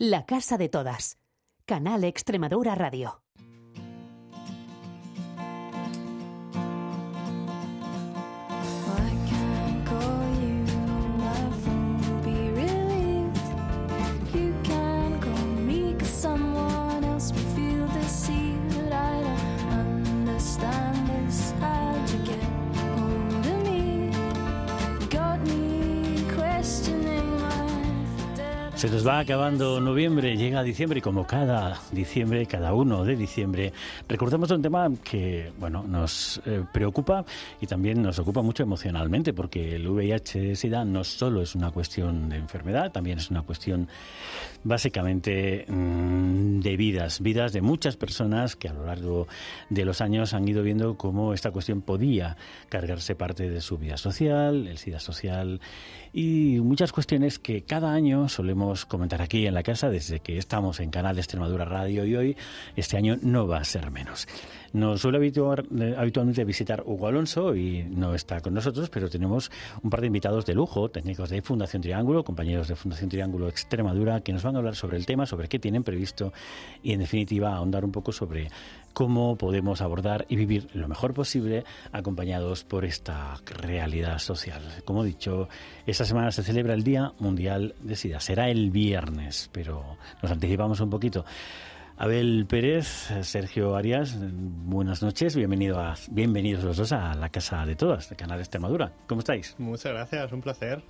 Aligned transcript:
La 0.00 0.26
Casa 0.26 0.58
de 0.58 0.68
Todas. 0.68 1.18
Canal 1.66 2.04
Extremadura 2.04 2.76
Radio. 2.76 3.24
Se 28.78 28.88
nos 28.88 29.04
va 29.04 29.18
acabando 29.18 29.80
noviembre, 29.80 30.36
llega 30.36 30.62
diciembre 30.62 31.00
y 31.00 31.02
como 31.02 31.26
cada 31.26 31.80
diciembre, 31.90 32.46
cada 32.46 32.74
uno 32.74 33.04
de 33.04 33.16
diciembre, 33.16 33.72
recordamos 34.08 34.52
un 34.52 34.62
tema 34.62 34.88
que, 35.02 35.50
bueno, 35.58 35.82
nos 35.82 36.40
eh, 36.46 36.62
preocupa 36.72 37.24
y 37.60 37.66
también 37.66 38.00
nos 38.00 38.20
ocupa 38.20 38.40
mucho 38.40 38.62
emocionalmente 38.62 39.32
porque 39.32 39.74
el 39.74 39.88
VIH-Sida 39.88 40.84
no 40.84 41.02
solo 41.02 41.42
es 41.42 41.56
una 41.56 41.72
cuestión 41.72 42.28
de 42.28 42.36
enfermedad, 42.36 42.92
también 42.92 43.18
es 43.18 43.32
una 43.32 43.42
cuestión 43.42 43.88
básicamente 44.62 45.64
mm, 45.66 46.60
de 46.60 46.76
vidas, 46.76 47.20
vidas 47.20 47.52
de 47.52 47.62
muchas 47.62 47.96
personas 47.96 48.54
que 48.54 48.68
a 48.68 48.74
lo 48.74 48.86
largo 48.86 49.26
de 49.70 49.84
los 49.84 50.00
años 50.00 50.34
han 50.34 50.46
ido 50.46 50.62
viendo 50.62 50.96
cómo 50.96 51.34
esta 51.34 51.50
cuestión 51.50 51.82
podía 51.82 52.36
cargarse 52.68 53.16
parte 53.16 53.50
de 53.50 53.60
su 53.60 53.76
vida 53.76 53.96
social, 53.96 54.68
el 54.68 54.78
SIDA 54.78 55.00
social 55.00 55.60
y 56.20 56.58
muchas 56.58 56.90
cuestiones 56.90 57.38
que 57.38 57.62
cada 57.62 57.92
año 57.92 58.28
solemos 58.28 58.86
comentar 58.86 59.22
aquí 59.22 59.46
en 59.46 59.54
la 59.54 59.62
casa 59.62 59.88
desde 59.88 60.18
que 60.18 60.36
estamos 60.36 60.80
en 60.80 60.90
Canal 60.90 61.16
Extremadura 61.16 61.64
Radio 61.64 62.04
y 62.04 62.16
hoy 62.16 62.36
este 62.74 62.96
año 62.96 63.18
no 63.22 63.46
va 63.46 63.58
a 63.58 63.64
ser 63.64 63.92
menos. 63.92 64.26
Nos 64.72 65.00
suele 65.00 65.18
habituar, 65.18 65.64
eh, 65.78 65.94
habitualmente 65.96 66.44
visitar 66.44 66.82
Hugo 66.84 67.06
Alonso 67.06 67.54
y 67.54 67.84
no 67.84 68.16
está 68.16 68.40
con 68.40 68.52
nosotros, 68.52 68.90
pero 68.90 69.08
tenemos 69.08 69.52
un 69.80 69.90
par 69.90 70.00
de 70.00 70.08
invitados 70.08 70.44
de 70.44 70.54
lujo, 70.54 70.90
técnicos 70.90 71.30
de 71.30 71.40
Fundación 71.40 71.82
Triángulo, 71.82 72.24
compañeros 72.24 72.66
de 72.66 72.74
Fundación 72.74 73.10
Triángulo 73.10 73.48
Extremadura, 73.48 74.20
que 74.20 74.32
nos 74.32 74.42
van 74.42 74.56
a 74.56 74.58
hablar 74.58 74.74
sobre 74.74 74.96
el 74.96 75.06
tema, 75.06 75.24
sobre 75.24 75.48
qué 75.48 75.60
tienen 75.60 75.84
previsto 75.84 76.32
y, 76.82 76.94
en 76.94 76.98
definitiva, 76.98 77.54
ahondar 77.54 77.84
un 77.84 77.92
poco 77.92 78.10
sobre 78.10 78.48
cómo 78.92 79.36
podemos 79.36 79.80
abordar 79.80 80.26
y 80.28 80.36
vivir 80.36 80.68
lo 80.74 80.88
mejor 80.88 81.14
posible 81.14 81.64
acompañados 81.92 82.64
por 82.64 82.84
esta 82.84 83.36
realidad 83.46 84.18
social. 84.18 84.62
Como 84.84 85.04
he 85.04 85.08
dicho, 85.08 85.48
esta 85.86 86.04
semana 86.04 86.32
se 86.32 86.42
celebra 86.42 86.74
el 86.74 86.82
Día 86.82 87.12
Mundial 87.18 87.74
de 87.80 87.96
SIDA. 87.96 88.20
Será 88.20 88.48
el 88.48 88.70
viernes, 88.70 89.50
pero 89.52 89.98
nos 90.22 90.32
anticipamos 90.32 90.80
un 90.80 90.90
poquito. 90.90 91.24
Abel 91.96 92.46
Pérez, 92.48 93.10
Sergio 93.22 93.74
Arias, 93.74 94.16
buenas 94.20 95.02
noches, 95.02 95.34
bienvenido 95.34 95.80
a, 95.80 95.96
bienvenidos 96.10 96.62
los 96.62 96.76
dos 96.76 96.92
a 96.92 97.14
la 97.14 97.28
Casa 97.28 97.66
de 97.66 97.74
Todas, 97.74 98.08
de 98.08 98.14
Canal 98.14 98.38
Extremadura. 98.38 98.92
¿Cómo 99.08 99.18
estáis? 99.18 99.56
Muchas 99.58 99.92
gracias, 99.92 100.30
un 100.30 100.40
placer. 100.40 100.80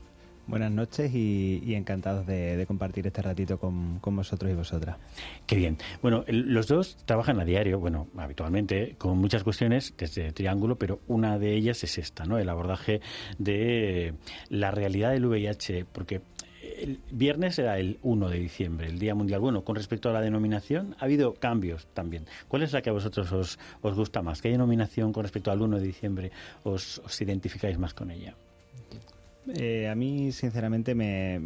Buenas 0.48 0.72
noches 0.72 1.14
y, 1.14 1.74
encantados 1.74 2.26
de, 2.26 2.64
compartir 2.66 3.06
este 3.06 3.20
ratito 3.20 3.58
con, 3.58 4.00
vosotros 4.00 4.50
y 4.50 4.54
vosotras. 4.54 4.96
Qué 5.46 5.56
bien. 5.56 5.76
Bueno, 6.00 6.24
los 6.26 6.66
dos 6.66 6.96
trabajan 7.04 7.38
a 7.38 7.44
diario, 7.44 7.78
bueno, 7.78 8.08
habitualmente, 8.16 8.94
con 8.96 9.18
muchas 9.18 9.44
cuestiones 9.44 9.92
desde 9.98 10.32
Triángulo, 10.32 10.76
pero 10.76 11.00
una 11.06 11.38
de 11.38 11.54
ellas 11.54 11.84
es 11.84 11.98
esta, 11.98 12.24
¿no? 12.24 12.38
El 12.38 12.48
abordaje 12.48 13.02
de 13.36 14.14
la 14.48 14.70
realidad 14.70 15.10
del 15.10 15.26
VIH, 15.26 15.84
porque 15.92 16.22
el 16.78 16.98
viernes 17.10 17.58
era 17.58 17.78
el 17.78 17.98
1 18.02 18.30
de 18.30 18.38
diciembre, 18.38 18.86
el 18.86 18.98
Día 18.98 19.14
Mundial. 19.14 19.40
Bueno, 19.40 19.64
con 19.64 19.76
respecto 19.76 20.08
a 20.08 20.14
la 20.14 20.22
denominación, 20.22 20.96
ha 20.98 21.04
habido 21.04 21.34
cambios 21.34 21.88
también. 21.92 22.24
¿Cuál 22.48 22.62
es 22.62 22.72
la 22.72 22.80
que 22.80 22.88
a 22.88 22.94
vosotros 22.94 23.30
os, 23.32 23.58
os 23.82 23.94
gusta 23.94 24.22
más? 24.22 24.40
¿Qué 24.40 24.48
denominación 24.48 25.12
con 25.12 25.24
respecto 25.24 25.50
al 25.50 25.60
1 25.60 25.78
de 25.78 25.86
diciembre 25.86 26.32
os, 26.62 27.00
os 27.04 27.20
identificáis 27.20 27.78
más 27.78 27.92
con 27.92 28.10
ella? 28.10 28.34
Eh, 29.54 29.88
a 29.88 29.94
mí, 29.94 30.32
sinceramente, 30.32 30.94
me, 30.94 31.40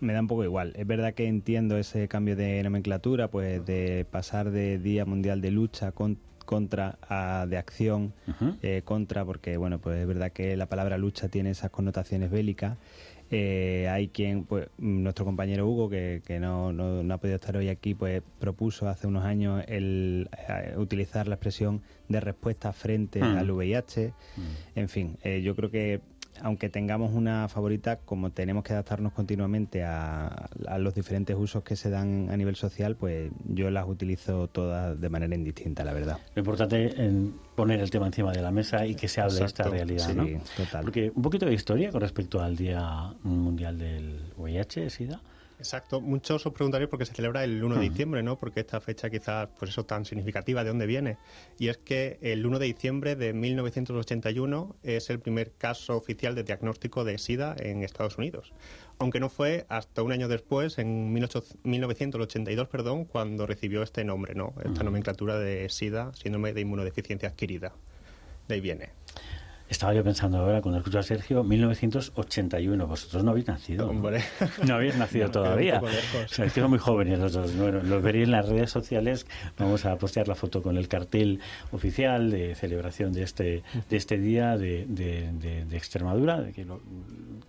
me, 0.00 0.12
da 0.12 0.20
un 0.20 0.26
poco 0.26 0.44
igual. 0.44 0.72
Es 0.76 0.86
verdad 0.86 1.14
que 1.14 1.26
entiendo 1.26 1.76
ese 1.78 2.08
cambio 2.08 2.36
de 2.36 2.62
nomenclatura, 2.62 3.28
pues 3.28 3.64
de 3.64 4.06
pasar 4.10 4.50
de 4.50 4.78
Día 4.78 5.04
Mundial 5.04 5.40
de 5.40 5.50
Lucha 5.50 5.92
contra 5.92 6.98
a 7.08 7.46
de 7.48 7.56
acción 7.56 8.12
eh, 8.62 8.82
contra, 8.84 9.24
porque, 9.24 9.56
bueno, 9.56 9.78
pues 9.78 9.98
es 9.98 10.06
verdad 10.06 10.32
que 10.32 10.56
la 10.56 10.66
palabra 10.66 10.98
lucha 10.98 11.28
tiene 11.28 11.50
esas 11.50 11.70
connotaciones 11.70 12.30
bélicas 12.30 12.78
eh, 13.30 13.88
hay 13.90 14.08
quien, 14.08 14.44
pues 14.44 14.68
nuestro 14.78 15.24
compañero 15.24 15.66
Hugo, 15.66 15.88
que, 15.90 16.22
no, 16.40 16.72
no, 16.72 17.12
ha 17.12 17.18
podido 17.18 17.36
estar 17.36 17.56
hoy 17.56 17.68
aquí, 17.68 17.94
pues 17.94 18.22
propuso 18.38 18.88
hace 18.88 19.08
unos 19.08 19.24
años 19.24 19.64
el 19.66 20.30
eh, 20.48 20.74
utilizar 20.76 21.26
la 21.26 21.34
expresión 21.34 21.82
de 22.08 22.20
respuesta 22.20 22.72
frente 22.72 23.20
mm. 23.20 23.36
al 23.36 23.50
VIH. 23.50 24.12
Mm. 24.36 24.78
En 24.78 24.88
fin, 24.88 25.18
eh, 25.24 25.42
yo 25.42 25.56
creo 25.56 25.70
que 25.70 26.00
aunque 26.42 26.68
tengamos 26.68 27.14
una 27.14 27.48
favorita, 27.48 27.96
como 28.00 28.30
tenemos 28.30 28.64
que 28.64 28.72
adaptarnos 28.72 29.12
continuamente 29.12 29.84
a, 29.84 30.48
los 30.78 30.94
diferentes 30.94 31.36
usos 31.36 31.62
que 31.62 31.76
se 31.76 31.90
dan 31.90 32.28
a 32.30 32.36
nivel 32.36 32.56
social, 32.56 32.96
pues 32.96 33.30
yo 33.44 33.70
las 33.70 33.86
utilizo 33.86 34.48
todas 34.48 35.00
de 35.00 35.08
manera 35.08 35.34
indistinta, 35.34 35.84
la 35.84 35.92
verdad. 35.92 36.18
Lo 36.34 36.40
importante 36.40 36.86
es 36.86 37.12
poner 37.54 37.80
el 37.80 37.90
tema 37.90 38.06
encima 38.06 38.32
de 38.32 38.42
la 38.42 38.50
mesa 38.50 38.86
y 38.86 38.94
que 38.94 39.08
se 39.08 39.20
hable 39.20 39.40
de 39.40 39.44
esta 39.44 39.64
realidad, 39.64 40.08
sí, 40.08 40.36
total. 40.56 40.84
Porque 40.84 41.12
un 41.14 41.22
poquito 41.22 41.46
de 41.46 41.54
historia 41.54 41.90
con 41.90 42.00
respecto 42.00 42.40
al 42.40 42.56
Día 42.56 43.14
Mundial 43.22 43.78
del 43.78 44.32
VIH, 44.36 44.90
SIDA. 44.90 45.20
Exacto. 45.58 46.02
Muchos 46.02 46.44
os 46.44 46.52
preguntaréis 46.52 46.90
por 46.90 46.98
qué 46.98 47.06
se 47.06 47.14
celebra 47.14 47.42
el 47.42 47.64
1 47.64 47.76
de 47.76 47.80
diciembre, 47.88 48.22
¿no? 48.22 48.36
Porque 48.36 48.60
esta 48.60 48.80
fecha 48.80 49.08
quizás, 49.08 49.48
pues 49.58 49.70
eso, 49.70 49.86
tan 49.86 50.04
significativa, 50.04 50.62
¿de 50.62 50.68
dónde 50.68 50.86
viene? 50.86 51.16
Y 51.58 51.68
es 51.68 51.78
que 51.78 52.18
el 52.20 52.44
1 52.44 52.58
de 52.58 52.66
diciembre 52.66 53.16
de 53.16 53.32
1981 53.32 54.76
es 54.82 55.08
el 55.08 55.18
primer 55.20 55.52
caso 55.52 55.96
oficial 55.96 56.34
de 56.34 56.44
diagnóstico 56.44 57.04
de 57.04 57.16
SIDA 57.16 57.56
en 57.58 57.82
Estados 57.82 58.18
Unidos. 58.18 58.52
Aunque 58.98 59.18
no 59.18 59.30
fue 59.30 59.64
hasta 59.68 60.02
un 60.02 60.12
año 60.12 60.28
después, 60.28 60.78
en 60.78 61.12
1982, 61.12 62.68
perdón, 62.68 63.04
cuando 63.06 63.46
recibió 63.46 63.82
este 63.82 64.04
nombre, 64.04 64.34
¿no? 64.34 64.54
Esta 64.62 64.84
nomenclatura 64.84 65.38
de 65.38 65.68
SIDA, 65.68 66.12
síndrome 66.14 66.52
de 66.52 66.60
inmunodeficiencia 66.60 67.30
adquirida. 67.30 67.72
De 68.48 68.54
ahí 68.56 68.60
viene. 68.60 68.95
Estaba 69.68 69.92
yo 69.94 70.04
pensando 70.04 70.38
ahora, 70.38 70.62
cuando 70.62 70.78
escucho 70.78 71.00
a 71.00 71.02
Sergio, 71.02 71.42
1981. 71.42 72.86
Vosotros 72.86 73.24
no 73.24 73.32
habéis 73.32 73.48
nacido. 73.48 73.88
Hombre. 73.88 74.22
No, 74.64 74.74
habéis 74.76 74.96
nacido 74.96 75.28
todavía. 75.32 75.80
O 75.80 76.28
sea, 76.28 76.44
es 76.44 76.52
que 76.52 76.60
son 76.60 76.70
muy 76.70 76.78
jóvenes 76.78 77.18
los 77.18 77.32
dos. 77.32 77.56
Bueno, 77.56 77.82
los 77.82 78.00
veréis 78.00 78.26
en 78.26 78.30
las 78.30 78.48
redes 78.48 78.70
sociales. 78.70 79.26
Vamos 79.58 79.84
a 79.84 79.96
postear 79.96 80.28
la 80.28 80.36
foto 80.36 80.62
con 80.62 80.76
el 80.76 80.86
cartel 80.86 81.40
oficial 81.72 82.30
de 82.30 82.54
celebración 82.54 83.12
de 83.12 83.22
este, 83.24 83.64
de 83.90 83.96
este 83.96 84.18
día 84.18 84.56
de, 84.56 84.86
de, 84.86 85.76
Extremadura, 85.76 86.40
de 86.40 86.52
que 86.52 86.64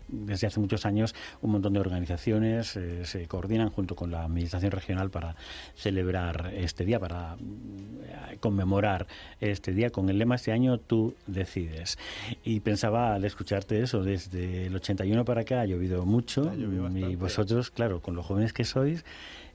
desde 0.07 0.47
hace 0.47 0.59
muchos 0.59 0.85
años 0.85 1.13
un 1.41 1.51
montón 1.51 1.73
de 1.73 1.79
organizaciones 1.79 2.75
eh, 2.77 3.06
se 3.06 3.27
coordinan 3.27 3.69
junto 3.69 3.95
con 3.95 4.11
la 4.11 4.23
Administración 4.23 4.72
Regional 4.72 5.09
para 5.09 5.35
celebrar 5.75 6.51
este 6.53 6.83
día, 6.83 7.00
para 7.00 7.35
eh, 7.35 8.38
conmemorar 8.39 9.07
este 9.39 9.72
día 9.72 9.91
con 9.91 10.09
el 10.09 10.17
lema 10.17 10.35
este 10.35 10.51
año 10.51 10.79
tú 10.79 11.16
decides. 11.25 11.97
Y 12.44 12.59
pensaba 12.59 13.16
al 13.16 13.25
escucharte 13.25 13.81
eso, 13.81 14.03
desde 14.03 14.68
el 14.68 14.75
81 14.75 15.25
para 15.25 15.41
acá 15.41 15.62
ha 15.62 15.66
llovido 15.66 16.06
mucho 16.06 16.51
y 16.53 17.16
vosotros, 17.16 17.72
claro, 17.72 18.01
con 18.01 18.16
los 18.16 18.25
jóvenes 18.25 18.53
que 18.53 18.63
sois, 18.63 19.03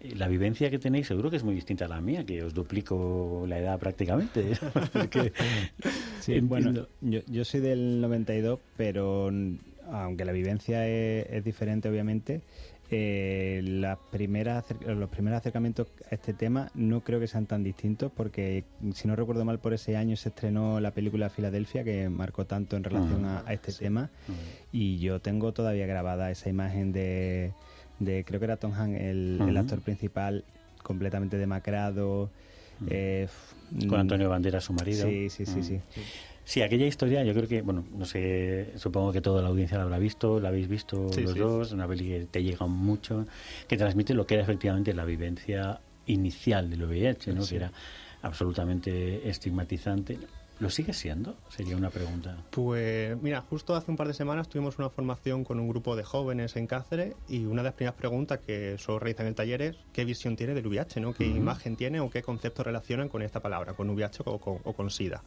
eh, 0.00 0.14
la 0.16 0.28
vivencia 0.28 0.70
que 0.70 0.78
tenéis 0.78 1.06
seguro 1.06 1.30
que 1.30 1.36
es 1.36 1.44
muy 1.44 1.54
distinta 1.54 1.84
a 1.84 1.88
la 1.88 2.00
mía, 2.00 2.24
que 2.24 2.42
os 2.42 2.54
duplico 2.54 3.44
la 3.46 3.58
edad 3.58 3.78
prácticamente. 3.78 4.52
sí, 6.20 6.40
bueno, 6.40 6.86
yo, 7.00 7.20
yo 7.26 7.44
soy 7.44 7.60
del 7.60 8.00
92, 8.00 8.58
pero 8.76 9.30
aunque 9.90 10.24
la 10.24 10.32
vivencia 10.32 10.86
es, 10.86 11.44
diferente 11.44 11.88
obviamente, 11.88 12.40
eh, 12.94 13.62
las 13.64 13.98
primeras, 14.10 14.66
los 14.86 15.08
primeros 15.08 15.38
acercamientos 15.38 15.88
a 16.10 16.14
este 16.14 16.34
tema 16.34 16.70
no 16.74 17.00
creo 17.00 17.20
que 17.20 17.26
sean 17.26 17.46
tan 17.46 17.62
distintos 17.62 18.12
porque, 18.14 18.64
si 18.92 19.08
no 19.08 19.16
recuerdo 19.16 19.46
mal, 19.46 19.58
por 19.58 19.72
ese 19.72 19.96
año 19.96 20.14
se 20.16 20.28
estrenó 20.28 20.78
la 20.78 20.90
película 20.90 21.30
Filadelfia 21.30 21.84
que 21.84 22.10
marcó 22.10 22.44
tanto 22.44 22.76
en 22.76 22.84
relación 22.84 23.24
a, 23.24 23.44
este 23.50 23.72
tema 23.72 24.10
y 24.72 24.98
yo 24.98 25.20
tengo 25.20 25.52
todavía 25.52 25.86
grabada 25.86 26.30
esa 26.30 26.50
imagen 26.50 26.92
de, 26.92 27.52
de 27.98 28.24
creo 28.24 28.38
que 28.38 28.44
era 28.44 28.58
Tom 28.58 28.74
Hanks, 28.74 29.00
el, 29.00 29.56
actor 29.56 29.80
principal, 29.80 30.44
completamente 30.82 31.38
demacrado. 31.38 32.30
Eh, 32.88 33.26
Con 33.88 34.00
Antonio 34.00 34.28
Bandera, 34.28 34.60
su 34.60 34.74
marido. 34.74 35.08
Sí, 35.08 35.30
sí, 35.30 35.46
sí, 35.46 35.62
sí. 35.62 35.80
Sí, 36.44 36.60
aquella 36.62 36.86
historia, 36.86 37.22
yo 37.24 37.32
creo 37.34 37.48
que, 37.48 37.62
bueno, 37.62 37.84
no 37.96 38.04
sé, 38.04 38.72
supongo 38.76 39.12
que 39.12 39.20
toda 39.20 39.42
la 39.42 39.48
audiencia 39.48 39.78
la 39.78 39.84
habrá 39.84 39.98
visto, 39.98 40.40
la 40.40 40.48
habéis 40.48 40.68
visto 40.68 41.08
los 41.16 41.34
dos, 41.34 41.72
una 41.72 41.86
peli 41.86 42.08
que 42.08 42.26
te 42.30 42.42
llega 42.42 42.66
mucho, 42.66 43.26
que 43.68 43.76
transmite 43.76 44.12
lo 44.14 44.26
que 44.26 44.34
era 44.34 44.42
efectivamente 44.42 44.92
la 44.92 45.04
vivencia 45.04 45.80
inicial 46.06 46.68
del 46.68 46.84
VIH, 46.84 47.32
¿no? 47.32 47.46
Que 47.46 47.56
era 47.56 47.72
absolutamente 48.22 49.28
estigmatizante 49.28 50.18
¿Lo 50.62 50.70
sigue 50.70 50.92
siendo? 50.92 51.34
Sería 51.48 51.76
una 51.76 51.90
pregunta. 51.90 52.36
Pues 52.50 53.20
mira, 53.20 53.40
justo 53.40 53.74
hace 53.74 53.90
un 53.90 53.96
par 53.96 54.06
de 54.06 54.14
semanas 54.14 54.48
tuvimos 54.48 54.78
una 54.78 54.88
formación 54.90 55.42
con 55.42 55.58
un 55.58 55.68
grupo 55.68 55.96
de 55.96 56.04
jóvenes 56.04 56.54
en 56.54 56.68
Cáceres 56.68 57.16
y 57.28 57.46
una 57.46 57.62
de 57.62 57.70
las 57.70 57.74
primeras 57.74 57.96
preguntas 57.96 58.38
que 58.46 58.78
solo 58.78 59.00
realizan 59.00 59.26
en 59.26 59.30
el 59.30 59.34
taller 59.34 59.62
es 59.62 59.76
qué 59.92 60.04
visión 60.04 60.36
tiene 60.36 60.54
del 60.54 60.68
VIH, 60.68 61.00
¿no? 61.00 61.14
¿Qué 61.14 61.26
imagen 61.26 61.74
tiene 61.74 61.98
o 61.98 62.10
qué 62.10 62.22
conceptos 62.22 62.64
relacionan 62.64 63.08
con 63.08 63.22
esta 63.22 63.40
palabra, 63.40 63.74
con 63.74 63.90
VIH 63.90 64.22
o 64.24 64.38
con, 64.38 64.58
o 64.62 64.72
con 64.72 64.88
SIDA? 64.90 65.24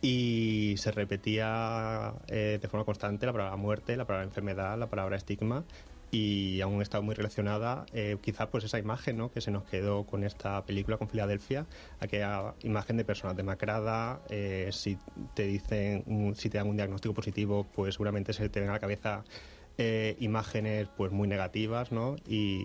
Y 0.00 0.74
se 0.78 0.92
repetía 0.92 2.14
eh, 2.28 2.58
de 2.60 2.68
forma 2.68 2.84
constante 2.84 3.26
la 3.26 3.32
palabra 3.32 3.56
muerte, 3.56 3.96
la 3.96 4.06
palabra 4.06 4.26
enfermedad, 4.26 4.78
la 4.78 4.86
palabra 4.88 5.16
estigma 5.16 5.64
y 6.10 6.60
aún 6.62 6.80
está 6.80 7.00
muy 7.00 7.14
relacionada 7.14 7.84
eh, 7.92 8.16
quizás 8.22 8.48
pues 8.48 8.64
esa 8.64 8.78
imagen 8.78 9.18
¿no? 9.18 9.30
que 9.30 9.40
se 9.40 9.50
nos 9.50 9.64
quedó 9.64 10.04
con 10.04 10.24
esta 10.24 10.64
película 10.64 10.96
con 10.96 11.08
Filadelfia 11.08 11.66
aquella 12.00 12.54
imagen 12.62 12.96
de 12.96 13.04
personas 13.04 13.36
demacradas 13.36 14.20
eh, 14.30 14.70
si 14.72 14.96
te 15.34 15.44
dicen 15.44 16.34
si 16.34 16.48
te 16.48 16.58
dan 16.58 16.68
un 16.68 16.76
diagnóstico 16.76 17.14
positivo 17.14 17.66
pues 17.74 17.94
seguramente 17.94 18.32
se 18.32 18.48
te 18.48 18.60
ven 18.60 18.70
a 18.70 18.72
la 18.72 18.78
cabeza 18.78 19.24
eh, 19.76 20.16
imágenes 20.20 20.88
pues 20.96 21.12
muy 21.12 21.28
negativas 21.28 21.92
¿no? 21.92 22.16
y, 22.26 22.64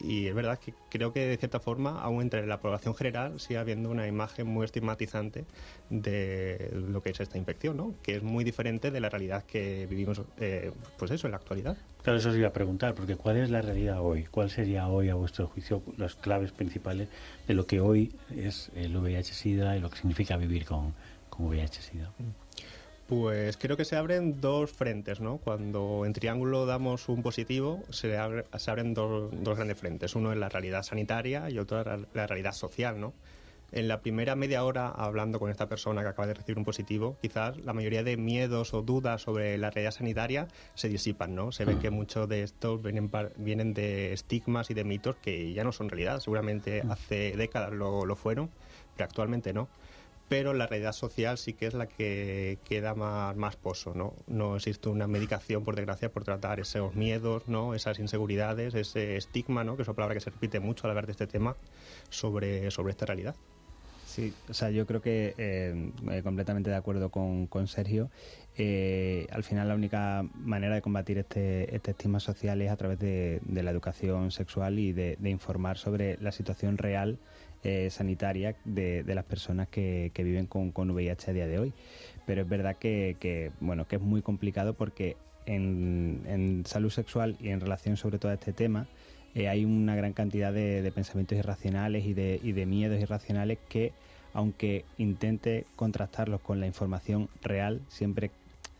y 0.00 0.26
es 0.26 0.34
verdad 0.34 0.58
que 0.58 0.74
creo 0.90 1.12
que 1.12 1.26
de 1.26 1.36
cierta 1.36 1.60
forma, 1.60 2.00
aún 2.02 2.22
entre 2.22 2.46
la 2.46 2.60
población 2.60 2.94
general, 2.94 3.40
sigue 3.40 3.58
habiendo 3.58 3.90
una 3.90 4.06
imagen 4.06 4.46
muy 4.46 4.64
estigmatizante 4.64 5.44
de 5.90 6.70
lo 6.72 7.02
que 7.02 7.10
es 7.10 7.20
esta 7.20 7.38
infección, 7.38 7.76
¿no? 7.76 7.94
que 8.02 8.16
es 8.16 8.22
muy 8.22 8.44
diferente 8.44 8.90
de 8.90 9.00
la 9.00 9.08
realidad 9.08 9.44
que 9.44 9.86
vivimos, 9.88 10.22
eh, 10.38 10.72
pues 10.98 11.10
eso, 11.10 11.26
en 11.26 11.32
la 11.32 11.38
actualidad. 11.38 11.76
Claro, 12.02 12.18
eso 12.18 12.30
os 12.30 12.36
iba 12.36 12.48
a 12.48 12.52
preguntar, 12.52 12.94
porque 12.94 13.16
¿cuál 13.16 13.36
es 13.36 13.50
la 13.50 13.62
realidad 13.62 14.00
hoy? 14.00 14.24
¿Cuál 14.30 14.50
sería 14.50 14.88
hoy, 14.88 15.08
a 15.08 15.14
vuestro 15.14 15.48
juicio, 15.48 15.82
las 15.96 16.14
claves 16.14 16.52
principales 16.52 17.08
de 17.46 17.54
lo 17.54 17.66
que 17.66 17.80
hoy 17.80 18.12
es 18.34 18.70
el 18.74 18.96
VIH-Sida 18.96 19.76
y 19.76 19.80
lo 19.80 19.90
que 19.90 19.98
significa 19.98 20.36
vivir 20.36 20.64
con, 20.64 20.94
con 21.30 21.46
VIH-Sida? 21.46 22.12
Mm. 22.18 22.45
Pues 23.06 23.56
creo 23.56 23.76
que 23.76 23.84
se 23.84 23.94
abren 23.94 24.40
dos 24.40 24.72
frentes, 24.72 25.20
¿no? 25.20 25.38
Cuando 25.38 26.04
en 26.04 26.12
Triángulo 26.12 26.66
damos 26.66 27.08
un 27.08 27.22
positivo, 27.22 27.84
se, 27.90 28.16
se 28.56 28.70
abren 28.70 28.94
dos, 28.94 29.30
grandes 29.30 29.78
frentes. 29.78 30.16
Uno 30.16 30.32
es 30.32 30.38
la 30.38 30.48
realidad 30.48 30.82
sanitaria 30.82 31.48
y 31.48 31.58
otro 31.58 31.84
la, 31.84 32.26
realidad 32.26 32.50
social, 32.50 32.98
¿no? 32.98 33.12
En 33.70 33.86
la 33.86 34.00
primera 34.00 34.34
media 34.34 34.64
hora, 34.64 34.88
hablando 34.88 35.38
con 35.38 35.50
esta 35.50 35.68
persona 35.68 36.02
que 36.02 36.08
acaba 36.08 36.26
de 36.26 36.34
recibir 36.34 36.58
un 36.58 36.64
positivo, 36.64 37.16
quizás 37.22 37.56
la 37.58 37.72
mayoría 37.72 38.02
de 38.02 38.16
miedos 38.16 38.74
o 38.74 38.82
dudas 38.82 39.22
sobre 39.22 39.56
la 39.56 39.70
realidad 39.70 39.92
sanitaria 39.92 40.48
se 40.74 40.88
disipan, 40.88 41.36
¿no? 41.36 41.52
Se 41.52 41.64
ve 41.64 41.78
que 41.78 41.90
muchos 41.90 42.28
de 42.28 42.42
estos 42.42 42.82
vienen, 42.82 43.08
vienen 43.36 43.72
de 43.72 44.14
estigmas 44.14 44.70
y 44.70 44.74
de 44.74 44.82
mitos 44.82 45.14
que 45.16 45.52
ya 45.52 45.62
no 45.62 45.70
son 45.70 45.90
realidad. 45.90 46.18
Seguramente 46.18 46.82
hace 46.88 47.36
décadas 47.36 47.72
lo, 47.72 48.04
lo 48.04 48.16
fueron, 48.16 48.50
pero 48.96 49.04
actualmente 49.04 49.52
no 49.52 49.68
pero 50.28 50.54
la 50.54 50.66
realidad 50.66 50.92
social 50.92 51.38
sí 51.38 51.52
que 51.52 51.66
es 51.66 51.74
la 51.74 51.86
que 51.86 52.58
queda 52.64 52.94
más, 52.94 53.36
más 53.36 53.56
pozo, 53.56 53.94
¿no? 53.94 54.14
No 54.26 54.56
existe 54.56 54.88
una 54.88 55.06
medicación, 55.06 55.64
por 55.64 55.76
desgracia, 55.76 56.10
por 56.10 56.24
tratar 56.24 56.60
esos 56.60 56.94
miedos, 56.94 57.46
¿no? 57.46 57.74
Esas 57.74 57.98
inseguridades, 57.98 58.74
ese 58.74 59.16
estigma, 59.16 59.62
¿no? 59.64 59.76
Que 59.76 59.82
es 59.82 59.88
una 59.88 59.94
palabra 59.94 60.14
que 60.14 60.20
se 60.20 60.30
repite 60.30 60.60
mucho 60.60 60.86
al 60.86 60.90
hablar 60.90 61.06
de 61.06 61.12
este 61.12 61.26
tema 61.26 61.56
sobre, 62.10 62.70
sobre 62.70 62.90
esta 62.90 63.06
realidad. 63.06 63.36
Sí, 64.04 64.32
o 64.48 64.54
sea, 64.54 64.70
yo 64.70 64.86
creo 64.86 65.02
que 65.02 65.34
eh, 65.36 65.90
eh, 66.10 66.22
completamente 66.22 66.70
de 66.70 66.76
acuerdo 66.76 67.10
con, 67.10 67.46
con 67.46 67.68
Sergio. 67.68 68.10
Eh, 68.56 69.26
al 69.30 69.44
final 69.44 69.68
la 69.68 69.74
única 69.74 70.24
manera 70.34 70.74
de 70.74 70.80
combatir 70.80 71.18
este, 71.18 71.74
este 71.76 71.90
estigma 71.90 72.18
social 72.18 72.62
es 72.62 72.70
a 72.70 72.76
través 72.76 72.98
de, 72.98 73.42
la 73.50 73.70
educación 73.70 74.30
sexual 74.30 74.78
y 74.78 74.92
de, 74.92 75.16
de 75.18 75.28
informar 75.28 75.76
sobre 75.76 76.16
la 76.22 76.32
situación 76.32 76.78
real 76.78 77.18
eh, 77.64 77.88
sanitaria 77.90 78.54
de, 78.64 79.02
las 79.06 79.24
personas 79.24 79.68
que, 79.68 80.12
viven 80.16 80.46
con, 80.46 80.72
VIH 80.90 81.30
a 81.30 81.34
día 81.34 81.46
de 81.46 81.58
hoy. 81.58 81.72
Pero 82.26 82.42
es 82.42 82.48
verdad 82.48 82.76
que, 82.76 83.50
bueno, 83.60 83.86
que 83.86 83.96
es 83.96 84.02
muy 84.02 84.22
complicado 84.22 84.74
porque 84.74 85.16
en, 85.46 86.62
salud 86.66 86.90
sexual 86.90 87.36
y 87.40 87.48
en 87.48 87.60
relación 87.60 87.96
sobre 87.96 88.18
todo 88.18 88.30
a 88.30 88.34
este 88.34 88.52
tema, 88.52 88.86
eh, 89.34 89.48
hay 89.48 89.64
una 89.64 89.94
gran 89.96 90.12
cantidad 90.12 90.52
de, 90.52 90.90
pensamientos 90.94 91.38
irracionales 91.38 92.06
y 92.06 92.14
de, 92.14 92.40
y 92.42 92.52
de 92.52 92.66
miedos 92.66 93.00
irracionales 93.00 93.58
que, 93.68 93.92
aunque 94.32 94.84
intente 94.98 95.66
contrastarlos 95.76 96.40
con 96.40 96.60
la 96.60 96.66
información 96.66 97.28
real, 97.42 97.80
siempre 97.88 98.30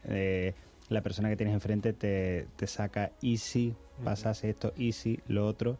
eh, 0.05 0.55
la 0.89 1.01
persona 1.03 1.29
que 1.29 1.37
tienes 1.37 1.55
enfrente 1.55 1.93
te, 1.93 2.47
te 2.57 2.67
saca 2.67 3.11
easy, 3.23 3.75
pasase 4.05 4.51
esto, 4.51 4.73
easy, 4.79 5.21
lo 5.27 5.47
otro, 5.47 5.79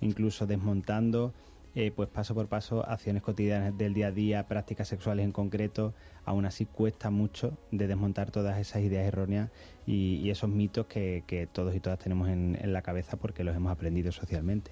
incluso 0.00 0.46
desmontando 0.46 1.32
eh, 1.74 1.90
pues 1.94 2.08
paso 2.08 2.34
por 2.34 2.46
paso, 2.46 2.86
acciones 2.86 3.22
cotidianas 3.22 3.76
del 3.76 3.94
día 3.94 4.08
a 4.08 4.10
día, 4.12 4.46
prácticas 4.46 4.86
sexuales 4.86 5.24
en 5.24 5.32
concreto, 5.32 5.92
aún 6.24 6.46
así 6.46 6.66
cuesta 6.66 7.10
mucho 7.10 7.58
de 7.72 7.88
desmontar 7.88 8.30
todas 8.30 8.58
esas 8.58 8.82
ideas 8.82 9.06
erróneas 9.06 9.50
y, 9.86 10.30
esos 10.30 10.48
mitos 10.48 10.86
que, 10.86 11.48
todos 11.52 11.74
y 11.74 11.80
todas 11.80 11.98
tenemos 11.98 12.28
en, 12.28 12.72
la 12.72 12.82
cabeza 12.82 13.16
porque 13.16 13.44
los 13.44 13.56
hemos 13.56 13.72
aprendido 13.72 14.12
socialmente 14.12 14.70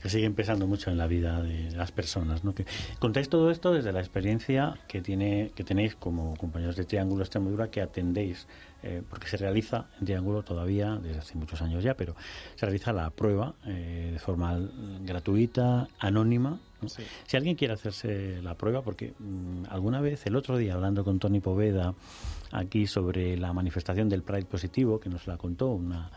que 0.00 0.08
siguen 0.08 0.34
pesando 0.34 0.66
mucho 0.66 0.90
en 0.90 0.98
la 0.98 1.06
vida 1.06 1.40
de 1.42 1.70
las 1.70 1.92
personas. 1.92 2.42
¿no? 2.42 2.56
Que 2.56 2.66
contáis 2.98 3.28
todo 3.28 3.52
esto 3.52 3.72
desde 3.72 3.92
la 3.92 4.00
experiencia 4.00 4.74
que 4.88 5.00
tiene 5.00 5.52
que 5.54 5.62
tenéis 5.62 5.94
como 5.94 6.36
compañeros 6.36 6.74
de 6.74 6.84
Triángulo 6.84 7.22
Extremadura 7.22 7.70
que 7.70 7.80
atendéis 7.80 8.48
eh, 8.82 9.02
porque 9.08 9.28
se 9.28 9.36
realiza 9.36 9.86
en 10.00 10.06
Triángulo 10.06 10.42
todavía, 10.42 10.96
desde 10.96 11.18
hace 11.20 11.38
muchos 11.38 11.62
años 11.62 11.84
ya, 11.84 11.94
pero 11.94 12.16
se 12.56 12.66
realiza 12.66 12.92
la 12.92 13.10
prueba 13.10 13.54
eh, 13.66 14.10
de 14.12 14.18
forma 14.18 14.58
gratuita, 15.02 15.88
anónima. 15.98 16.58
Si 17.26 17.36
alguien 17.36 17.54
quiere 17.54 17.74
hacerse 17.74 18.42
la 18.42 18.56
prueba, 18.56 18.82
porque 18.82 19.14
mm, 19.18 19.66
alguna 19.70 20.00
vez, 20.00 20.26
el 20.26 20.34
otro 20.34 20.56
día, 20.56 20.74
hablando 20.74 21.04
con 21.04 21.20
Tony 21.20 21.38
Poveda 21.38 21.94
aquí 22.50 22.88
sobre 22.88 23.36
la 23.36 23.52
manifestación 23.52 24.08
del 24.08 24.22
Pride 24.22 24.46
positivo, 24.46 24.98
que 24.98 25.08
nos 25.08 25.28
la 25.28 25.36
contó, 25.36 25.68
una 25.68 26.10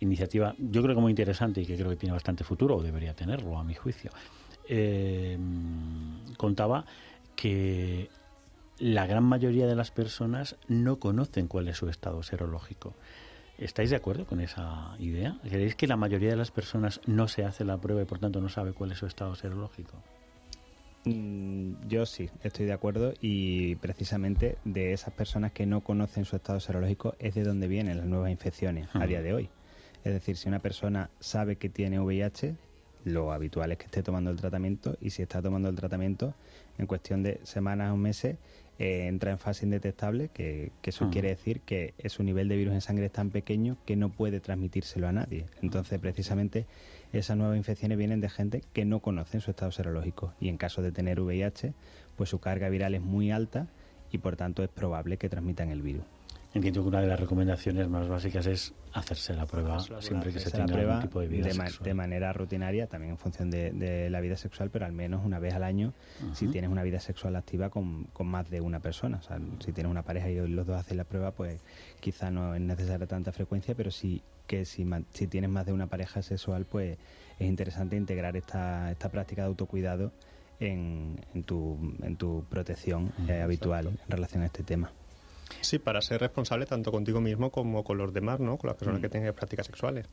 iniciativa 0.00 0.54
yo 0.58 0.82
creo 0.82 0.94
que 0.94 1.00
muy 1.00 1.10
interesante 1.10 1.60
y 1.60 1.66
que 1.66 1.76
creo 1.76 1.90
que 1.90 1.96
tiene 1.96 2.12
bastante 2.12 2.44
futuro, 2.44 2.76
o 2.76 2.82
debería 2.82 3.14
tenerlo 3.14 3.58
a 3.58 3.64
mi 3.64 3.74
juicio, 3.74 4.10
eh, 4.68 5.38
contaba 6.36 6.84
que 7.34 8.08
la 8.80 9.06
gran 9.06 9.24
mayoría 9.24 9.66
de 9.66 9.76
las 9.76 9.90
personas 9.90 10.56
no 10.66 10.98
conocen 10.98 11.46
cuál 11.46 11.68
es 11.68 11.76
su 11.76 11.88
estado 11.88 12.22
serológico. 12.22 12.94
¿Estáis 13.58 13.90
de 13.90 13.96
acuerdo 13.96 14.24
con 14.24 14.40
esa 14.40 14.96
idea? 14.98 15.38
¿Creéis 15.48 15.76
que 15.76 15.86
la 15.86 15.96
mayoría 15.96 16.30
de 16.30 16.36
las 16.36 16.50
personas 16.50 17.02
no 17.06 17.28
se 17.28 17.44
hace 17.44 17.64
la 17.64 17.78
prueba 17.78 18.02
y 18.02 18.06
por 18.06 18.18
tanto 18.18 18.40
no 18.40 18.48
sabe 18.48 18.72
cuál 18.72 18.92
es 18.92 18.98
su 18.98 19.06
estado 19.06 19.34
serológico? 19.34 20.02
Mm, 21.04 21.74
yo 21.86 22.06
sí, 22.06 22.30
estoy 22.42 22.64
de 22.64 22.72
acuerdo 22.72 23.12
y 23.20 23.74
precisamente 23.76 24.56
de 24.64 24.94
esas 24.94 25.12
personas 25.12 25.52
que 25.52 25.66
no 25.66 25.82
conocen 25.82 26.24
su 26.24 26.36
estado 26.36 26.58
serológico 26.58 27.14
es 27.18 27.34
de 27.34 27.44
donde 27.44 27.68
vienen 27.68 27.98
las 27.98 28.06
nuevas 28.06 28.30
infecciones 28.30 28.88
a 28.94 29.06
día 29.06 29.20
de 29.20 29.34
hoy. 29.34 29.50
Es 30.04 30.14
decir, 30.14 30.38
si 30.38 30.48
una 30.48 30.60
persona 30.60 31.10
sabe 31.20 31.56
que 31.56 31.68
tiene 31.68 32.00
VIH, 32.00 32.56
lo 33.04 33.32
habitual 33.32 33.72
es 33.72 33.78
que 33.78 33.84
esté 33.84 34.02
tomando 34.02 34.30
el 34.30 34.36
tratamiento 34.36 34.96
y 35.00 35.10
si 35.10 35.22
está 35.22 35.42
tomando 35.42 35.68
el 35.68 35.76
tratamiento, 35.76 36.34
en 36.78 36.86
cuestión 36.86 37.22
de 37.22 37.40
semanas 37.44 37.92
o 37.92 37.96
meses, 37.96 38.36
eh, 38.80 39.08
entra 39.08 39.30
en 39.30 39.38
fase 39.38 39.66
indetectable, 39.66 40.30
que, 40.32 40.72
eso 40.82 41.10
quiere 41.10 41.28
decir 41.28 41.60
que 41.60 41.92
su 42.06 42.22
nivel 42.22 42.48
de 42.48 42.56
virus 42.56 42.72
en 42.72 42.80
sangre 42.80 43.04
es 43.04 43.12
tan 43.12 43.28
pequeño 43.28 43.76
que 43.84 43.94
no 43.94 44.08
puede 44.08 44.40
transmitírselo 44.40 45.06
a 45.06 45.12
nadie. 45.12 45.44
Entonces, 45.60 45.98
precisamente, 45.98 46.64
esas 47.12 47.36
nuevas 47.36 47.58
infecciones 47.58 47.98
vienen 47.98 48.22
de 48.22 48.30
gente 48.30 48.62
que 48.72 48.86
no 48.86 49.00
conocen 49.00 49.42
su 49.42 49.50
estado 49.50 49.70
serológico 49.70 50.32
y 50.40 50.48
en 50.48 50.56
caso 50.56 50.80
de 50.80 50.92
tener 50.92 51.20
VIH, 51.20 51.74
pues 52.16 52.30
su 52.30 52.38
carga 52.38 52.70
viral 52.70 52.94
es 52.94 53.02
muy 53.02 53.30
alta 53.30 53.66
y 54.10 54.16
por 54.16 54.36
tanto 54.36 54.62
es 54.62 54.70
probable 54.70 55.18
que 55.18 55.28
transmitan 55.28 55.68
el 55.68 55.82
virus. 55.82 56.04
Entiendo 56.54 56.80
que 56.80 56.88
una 56.88 57.02
de 57.02 57.06
las 57.06 57.20
recomendaciones 57.20 57.86
más 57.86 58.08
básicas 58.08 58.46
es 58.46 58.72
hacerse 58.92 59.34
la 59.34 59.46
prueba 59.46 59.78
siempre 60.00 60.32
que 60.32 60.40
se 60.40 60.50
tenga 60.50 60.74
algún 60.74 61.00
tipo 61.00 61.20
de 61.20 61.28
vida 61.28 61.46
de, 61.46 61.54
sexual. 61.54 61.84
de 61.84 61.94
manera 61.94 62.32
rutinaria, 62.32 62.86
también 62.86 63.12
en 63.12 63.18
función 63.18 63.50
de, 63.50 64.08
la 64.10 64.20
vida 64.20 64.36
sexual, 64.36 64.70
pero 64.70 64.86
al 64.86 64.92
menos 64.92 65.24
una 65.24 65.38
vez 65.38 65.54
al 65.54 65.64
año 65.64 65.92
si 66.32 66.48
tienes 66.48 66.70
una 66.70 66.82
vida 66.82 67.00
sexual 67.00 67.36
activa 67.36 67.70
con, 67.70 68.08
más 68.24 68.50
de 68.50 68.60
una 68.60 68.80
persona. 68.80 69.18
O 69.18 69.22
sea, 69.22 69.38
si 69.64 69.72
tienes 69.72 69.90
una 69.90 70.02
pareja 70.02 70.28
y 70.28 70.36
los 70.48 70.66
dos 70.66 70.76
hacen 70.76 70.96
la 70.96 71.04
prueba, 71.04 71.32
pues 71.32 71.60
quizá 72.00 72.30
no 72.30 72.54
es 72.54 72.60
necesaria 72.60 73.06
tanta 73.06 73.32
frecuencia, 73.32 73.74
pero 73.74 73.90
sí 73.90 74.22
que 74.46 74.64
si, 74.64 74.86
si 75.12 75.26
tienes 75.26 75.50
más 75.50 75.66
de 75.66 75.72
una 75.72 75.86
pareja 75.86 76.22
sexual, 76.22 76.66
pues 76.68 76.98
es 77.38 77.48
interesante 77.48 77.96
integrar 77.96 78.36
esta, 78.36 78.90
esta 78.90 79.08
práctica 79.08 79.42
de 79.42 79.48
autocuidado 79.48 80.12
en, 80.58 81.20
en, 81.34 81.42
tu, 81.42 81.78
en 82.02 82.16
tu 82.16 82.44
protección 82.48 83.12
eh, 83.28 83.40
habitual 83.40 83.86
en 83.88 83.98
relación 84.08 84.42
a 84.42 84.46
este 84.46 84.62
tema. 84.62 84.92
Sí, 85.60 85.78
para 85.78 86.00
ser 86.00 86.20
responsable 86.20 86.66
tanto 86.66 86.92
contigo 86.92 87.20
mismo 87.20 87.50
como 87.50 87.84
con 87.84 87.98
los 87.98 88.12
demás, 88.12 88.40
¿no? 88.40 88.56
Con 88.56 88.68
las 88.68 88.76
personas 88.76 89.00
mm. 89.00 89.02
que 89.02 89.08
tienen 89.08 89.34
prácticas 89.34 89.66
sexuales. 89.66 90.06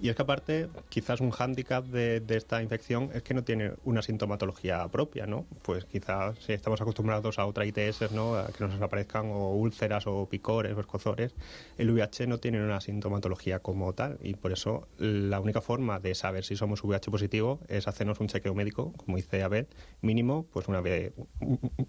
Y 0.00 0.08
es 0.08 0.16
que 0.16 0.22
aparte, 0.22 0.68
quizás 0.88 1.20
un 1.20 1.30
hándicap 1.30 1.84
de, 1.84 2.22
esta 2.28 2.62
infección 2.62 3.10
es 3.14 3.22
que 3.22 3.34
no 3.34 3.44
tiene 3.44 3.72
una 3.84 4.02
sintomatología 4.02 4.86
propia, 4.88 5.26
¿no? 5.26 5.46
Pues 5.62 5.84
quizás 5.84 6.38
si 6.38 6.52
estamos 6.52 6.80
acostumbrados 6.80 7.38
a 7.38 7.46
otra 7.46 7.64
ITS, 7.66 8.10
¿no? 8.12 8.34
A 8.34 8.48
que 8.48 8.64
nos 8.64 8.80
aparezcan 8.80 9.26
o 9.30 9.52
úlceras 9.52 10.06
o 10.06 10.28
picores 10.28 10.76
o 10.76 10.80
escozores, 10.80 11.34
el 11.78 11.90
VIH 11.90 12.26
no 12.26 12.38
tiene 12.38 12.62
una 12.62 12.80
sintomatología 12.80 13.60
como 13.60 13.92
tal 13.92 14.18
y 14.22 14.34
por 14.34 14.52
eso 14.52 14.88
la 14.98 15.40
única 15.40 15.60
forma 15.60 16.00
de 16.00 16.14
saber 16.14 16.44
si 16.44 16.56
somos 16.56 16.82
VIH 16.82 17.10
positivo 17.10 17.60
es 17.68 17.86
hacernos 17.86 18.18
un 18.20 18.26
chequeo 18.26 18.54
médico, 18.54 18.92
como 18.96 19.16
dice 19.16 19.42
Abel, 19.42 19.68
mínimo 20.00 20.46
pues 20.52 20.68
una 20.68 20.80
vez, 20.80 21.12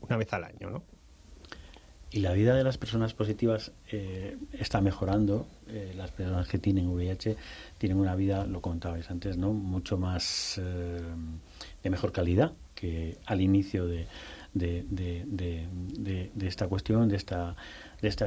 una 0.02 0.18
vez 0.18 0.32
al 0.34 0.44
año, 0.44 0.70
¿no? 0.70 0.84
¿Y 2.14 2.20
la 2.20 2.32
vida 2.34 2.54
de 2.54 2.64
las 2.64 2.78
personas 2.78 3.16
positivas 3.16 3.72
eh, 3.92 4.38
está 4.52 4.82
mejorando? 4.82 5.48
Eh, 5.68 5.96
las 5.98 6.12
personas 6.12 6.48
que 6.48 6.60
tienen 6.60 6.88
VIH 6.90 7.36
tienen 7.80 7.98
una 7.98 8.16
vida, 8.16 8.46
lo 8.46 8.62
contabais 8.62 9.10
antes, 9.10 9.36
¿no? 9.36 9.52
Mucho 9.52 9.98
más 9.98 10.60
eh, 10.60 11.02
de 11.82 11.90
mejor 11.90 12.12
calidad 12.12 12.54
que 12.76 13.18
al 13.26 13.42
inicio 13.42 13.88
de, 13.88 14.06
esta 16.40 16.68
cuestión, 16.68 17.10
de 17.10 17.16
esta 17.16 17.56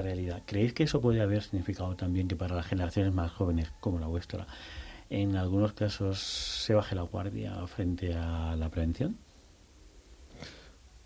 realidad. 0.03 0.43
¿Creéis 0.47 0.73
que 0.73 0.83
eso 0.83 1.01
puede 1.01 1.21
haber 1.21 1.45
significado 1.45 1.95
también 1.95 2.27
que 2.27 2.35
para 2.35 2.57
las 2.57 2.67
generaciones 2.67 3.15
más 3.15 3.31
jóvenes 3.31 3.71
como 3.79 4.01
la 4.01 4.09
vuestra, 4.09 4.49
en 5.11 5.37
algunos 5.37 5.75
casos 5.75 6.19
se 6.19 6.75
baje 6.75 6.97
la 6.97 7.03
guardia 7.03 7.65
frente 7.69 8.15
a 8.15 8.57
la 8.57 8.69
prevención? 8.69 9.26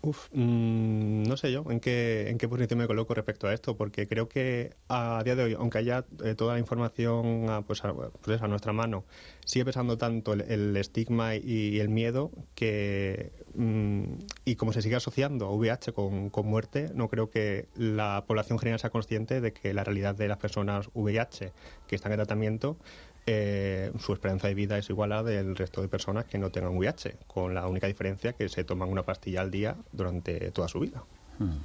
Uf, 0.03 0.29
mm, 0.33 1.23
no 1.23 1.37
sé 1.37 1.51
yo 1.51 1.63
en 1.69 1.79
qué, 1.79 2.27
en 2.29 2.39
qué 2.39 2.47
posición 2.47 2.79
me 2.79 2.87
coloco 2.87 3.13
respecto 3.13 3.47
a 3.47 3.53
esto, 3.53 3.77
porque 3.77 4.07
creo 4.07 4.27
que 4.27 4.73
a 4.87 5.21
día 5.23 5.35
de 5.35 5.43
hoy, 5.43 5.53
aunque 5.53 5.77
haya 5.77 6.05
eh, 6.23 6.33
toda 6.33 6.53
la 6.53 6.59
información 6.59 7.47
a, 7.51 7.61
pues, 7.61 7.85
a, 7.85 7.93
pues 7.93 8.41
a, 8.41 8.47
nuestra 8.47 8.73
mano, 8.73 9.05
sigue 9.45 9.65
pesando 9.65 9.99
tanto 9.99 10.33
el, 10.33 10.75
estigma 10.75 11.35
y, 11.35 11.79
el 11.79 11.89
miedo 11.89 12.31
que, 12.55 13.31
mm, 13.53 14.03
y 14.43 14.55
como 14.55 14.73
se 14.73 14.81
sigue 14.81 14.95
asociando 14.95 15.45
a 15.45 15.51
VIH 15.55 15.93
con, 15.93 16.31
con, 16.31 16.47
muerte, 16.47 16.89
no 16.95 17.07
creo 17.07 17.29
que 17.29 17.67
la 17.75 18.23
población 18.25 18.57
general 18.57 18.79
sea 18.79 18.89
consciente 18.89 19.39
de 19.39 19.53
que 19.53 19.71
la 19.71 19.83
realidad 19.83 20.15
de 20.15 20.27
las 20.27 20.37
personas 20.39 20.89
VIH 20.95 21.53
que 21.85 21.95
están 21.95 22.11
en 22.11 22.17
tratamiento 22.17 22.77
eh, 23.25 23.91
su 23.99 24.13
esperanza 24.13 24.47
de 24.47 24.53
vida 24.53 24.77
es 24.77 24.89
igual 24.89 25.11
a 25.11 25.17
la 25.17 25.23
del 25.23 25.55
resto 25.55 25.81
de 25.81 25.87
personas 25.87 26.25
que 26.25 26.37
no 26.37 26.51
tengan 26.51 26.75
VIH, 26.75 27.17
con 27.27 27.53
la 27.53 27.67
única 27.67 27.87
diferencia 27.87 28.33
que 28.33 28.49
se 28.49 28.63
toman 28.63 28.89
una 28.89 29.03
pastilla 29.03 29.41
al 29.41 29.51
día 29.51 29.75
durante 29.91 30.51
toda 30.51 30.67
su 30.67 30.79
vida. 30.79 31.03
Hmm. 31.39 31.59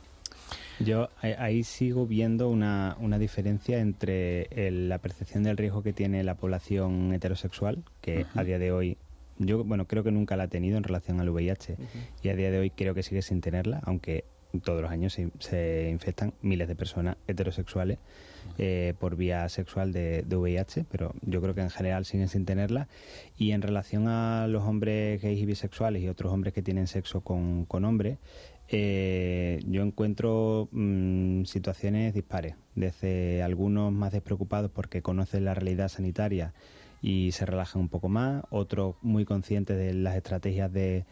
Yo 0.79 1.09
ahí 1.23 1.65
sigo 1.65 2.07
viendo 2.07 2.51
una, 2.51 2.97
una 3.01 3.19
diferencia 3.19 3.79
entre 3.79 4.49
la 4.71 4.99
percepción 4.99 5.43
del 5.43 5.57
riesgo 5.57 5.83
que 5.83 5.95
tiene 5.95 6.23
la 6.23 6.35
población 6.35 7.15
heterosexual, 7.15 7.83
que 8.03 8.27
a 8.35 8.45
día 8.45 8.59
de 8.59 8.73
hoy 8.73 8.99
yo 9.39 9.65
bueno 9.65 9.87
creo 9.87 10.03
que 10.03 10.11
nunca 10.11 10.37
la 10.37 10.45
ha 10.45 10.49
tenido 10.49 10.79
en 10.79 10.85
relación 10.85 11.21
al 11.21 11.29
VIH 11.29 11.77
y 12.23 12.29
a 12.29 12.37
día 12.37 12.51
de 12.51 12.59
hoy 12.59 12.71
creo 12.71 12.95
que 12.95 13.03
sigue 13.03 13.23
sin 13.23 13.41
tenerla, 13.41 13.81
aunque 13.85 14.25
todos 14.61 14.83
los 14.83 14.91
años 14.91 15.19
se 15.39 15.89
infectan 15.91 16.33
miles 16.43 16.69
de 16.69 16.77
personas 16.77 17.17
heterosexuales 17.27 17.99
eh, 18.59 18.95
por 18.99 19.17
vía 19.17 19.47
sexual 19.51 19.93
de, 19.93 20.25
VIH, 20.29 20.87
pero 20.91 21.15
yo 21.23 21.43
creo 21.43 21.55
que 21.55 21.61
en 21.61 21.69
general 21.69 22.07
siguen 22.07 22.29
sin 22.29 22.47
tenerla. 22.47 22.89
Y 23.37 23.51
en 23.53 23.61
relación 23.61 24.09
a 24.09 24.47
los 24.49 24.63
hombres 24.63 25.21
gays 25.21 25.39
y 25.41 25.47
bisexuales 25.47 26.03
y 26.03 26.09
otros 26.09 26.33
hombres 26.33 26.55
que 26.55 26.63
tienen 26.63 26.87
sexo 26.87 27.21
con, 27.21 27.67
hombres, 27.85 28.19
eh, 28.69 29.61
yo 29.67 29.83
encuentro 29.83 30.69
mm, 30.73 31.45
situaciones 31.45 32.15
dispares, 32.15 32.55
desde 32.75 33.43
algunos 33.43 33.93
más 33.93 34.13
despreocupados 34.13 34.71
porque 34.71 35.03
conocen 35.03 35.45
la 35.45 35.55
realidad 35.55 35.89
sanitaria 35.89 36.55
y 37.03 37.33
se 37.33 37.45
relajan 37.45 37.83
un 37.83 37.89
poco 37.89 38.09
más, 38.09 38.43
otros 38.49 38.97
muy 39.03 39.27
conscientes 39.27 39.77
de 39.77 39.93
las 39.93 40.17
estrategias 40.17 40.73
de, 40.73 41.05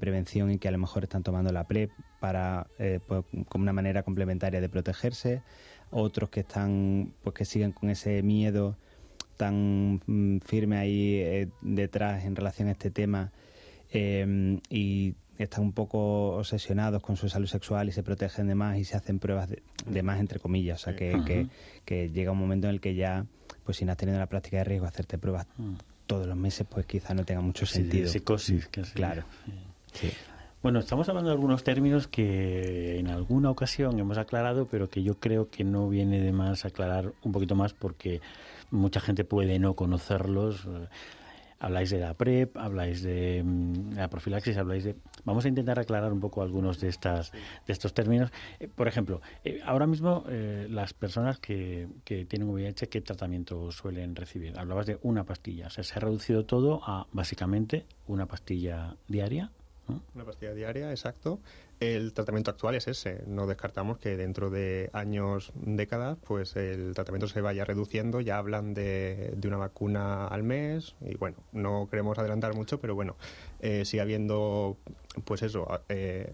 prevención 0.00 0.50
y 0.50 0.58
que 0.58 0.68
a 0.68 0.72
lo 0.72 0.78
mejor 0.78 1.04
están 1.04 1.22
tomando 1.22 1.52
la 1.52 1.64
PrEP 1.64 1.90
para 2.20 2.66
eh, 2.78 3.00
pues, 3.06 3.24
como 3.48 3.62
una 3.62 3.72
manera 3.72 4.02
complementaria 4.02 4.60
de 4.60 4.68
protegerse 4.68 5.42
otros 5.90 6.30
que 6.30 6.40
están, 6.40 7.12
pues 7.22 7.34
que 7.34 7.44
siguen 7.44 7.72
con 7.72 7.90
ese 7.90 8.22
miedo 8.22 8.76
tan 9.36 10.00
mm, 10.06 10.40
firme 10.40 10.76
ahí 10.76 11.14
eh, 11.16 11.48
detrás 11.62 12.24
en 12.24 12.36
relación 12.36 12.68
a 12.68 12.72
este 12.72 12.90
tema 12.90 13.32
em, 13.90 14.60
y 14.68 15.14
están 15.38 15.62
un 15.62 15.72
poco 15.72 16.36
obsesionados 16.36 17.00
con 17.00 17.16
su 17.16 17.28
salud 17.28 17.46
sexual 17.46 17.88
y 17.88 17.92
se 17.92 18.02
protegen 18.02 18.48
de 18.48 18.56
más 18.56 18.76
y 18.76 18.84
se 18.84 18.96
hacen 18.96 19.20
pruebas 19.20 19.48
de, 19.86 20.02
más 20.02 20.18
entre 20.18 20.40
comillas, 20.40 20.82
o 20.82 20.84
sea 20.84 20.96
que, 20.96 21.48
que, 21.84 22.10
llega 22.10 22.32
un 22.32 22.38
momento 22.38 22.66
en 22.66 22.74
el 22.74 22.80
que 22.80 22.96
ya, 22.96 23.24
pues 23.64 23.76
si 23.76 23.84
no 23.84 23.92
has 23.92 23.98
tenido 23.98 24.18
la 24.18 24.26
práctica 24.26 24.58
de 24.58 24.64
riesgo, 24.64 24.86
hacerte 24.86 25.16
pruebas 25.16 25.46
mm. 25.56 25.74
todos 26.06 26.26
los 26.26 26.36
meses, 26.36 26.66
pues 26.68 26.84
quizá 26.86 27.14
no 27.14 27.24
tenga 27.24 27.40
mucho 27.40 27.64
sentido. 27.64 28.08
psicosis, 28.08 28.68
Claro. 28.94 29.22
Sí. 29.92 30.10
Bueno, 30.60 30.80
estamos 30.80 31.08
hablando 31.08 31.30
de 31.30 31.34
algunos 31.34 31.62
términos 31.62 32.08
que 32.08 32.98
en 32.98 33.06
alguna 33.06 33.48
ocasión 33.48 33.96
hemos 34.00 34.18
aclarado, 34.18 34.66
pero 34.66 34.90
que 34.90 35.04
yo 35.04 35.14
creo 35.20 35.48
que 35.50 35.62
no 35.62 35.88
viene 35.88 36.20
de 36.20 36.32
más 36.32 36.64
aclarar 36.64 37.12
un 37.22 37.30
poquito 37.30 37.54
más 37.54 37.74
porque 37.74 38.20
mucha 38.72 38.98
gente 38.98 39.22
puede 39.22 39.60
no 39.60 39.74
conocerlos. 39.74 40.66
Habláis 41.60 41.90
de 41.90 42.00
la 42.00 42.14
PrEP, 42.14 42.56
habláis 42.56 43.02
de 43.02 43.42
mm, 43.44 43.92
la 43.94 44.10
profilaxis, 44.10 44.56
habláis 44.56 44.82
de... 44.82 44.96
Vamos 45.24 45.44
a 45.44 45.48
intentar 45.48 45.78
aclarar 45.78 46.12
un 46.12 46.18
poco 46.18 46.42
algunos 46.42 46.80
de, 46.80 46.88
estas, 46.88 47.30
de 47.30 47.72
estos 47.72 47.94
términos. 47.94 48.32
Eh, 48.58 48.66
por 48.66 48.88
ejemplo, 48.88 49.20
eh, 49.44 49.60
ahora 49.64 49.86
mismo 49.86 50.24
eh, 50.28 50.66
las 50.68 50.92
personas 50.92 51.38
que, 51.38 51.88
que 52.04 52.24
tienen 52.24 52.48
VIH, 52.48 52.88
¿qué 52.88 53.00
tratamiento 53.00 53.70
suelen 53.70 54.16
recibir? 54.16 54.58
Hablabas 54.58 54.86
de 54.86 54.98
una 55.02 55.22
pastilla. 55.22 55.68
O 55.68 55.70
sea, 55.70 55.84
se 55.84 55.94
ha 55.94 56.00
reducido 56.00 56.44
todo 56.44 56.80
a 56.84 57.06
básicamente 57.12 57.86
una 58.08 58.26
pastilla 58.26 58.96
diaria 59.06 59.52
una 60.14 60.24
pastilla 60.24 60.52
diaria, 60.54 60.90
exacto. 60.90 61.40
El 61.80 62.12
tratamiento 62.12 62.50
actual 62.50 62.74
es 62.74 62.88
ese. 62.88 63.22
No 63.26 63.46
descartamos 63.46 63.98
que 63.98 64.16
dentro 64.16 64.50
de 64.50 64.90
años, 64.92 65.52
décadas, 65.54 66.18
pues 66.26 66.56
el 66.56 66.92
tratamiento 66.94 67.28
se 67.28 67.40
vaya 67.40 67.64
reduciendo. 67.64 68.20
Ya 68.20 68.38
hablan 68.38 68.74
de, 68.74 69.34
de 69.36 69.48
una 69.48 69.58
vacuna 69.58 70.26
al 70.26 70.42
mes 70.42 70.96
y 71.00 71.16
bueno, 71.16 71.36
no 71.52 71.88
queremos 71.88 72.18
adelantar 72.18 72.54
mucho, 72.54 72.80
pero 72.80 72.94
bueno, 72.94 73.16
eh, 73.60 73.84
sigue 73.84 74.00
habiendo, 74.00 74.76
pues 75.24 75.42
eso, 75.42 75.68
eh, 75.88 76.32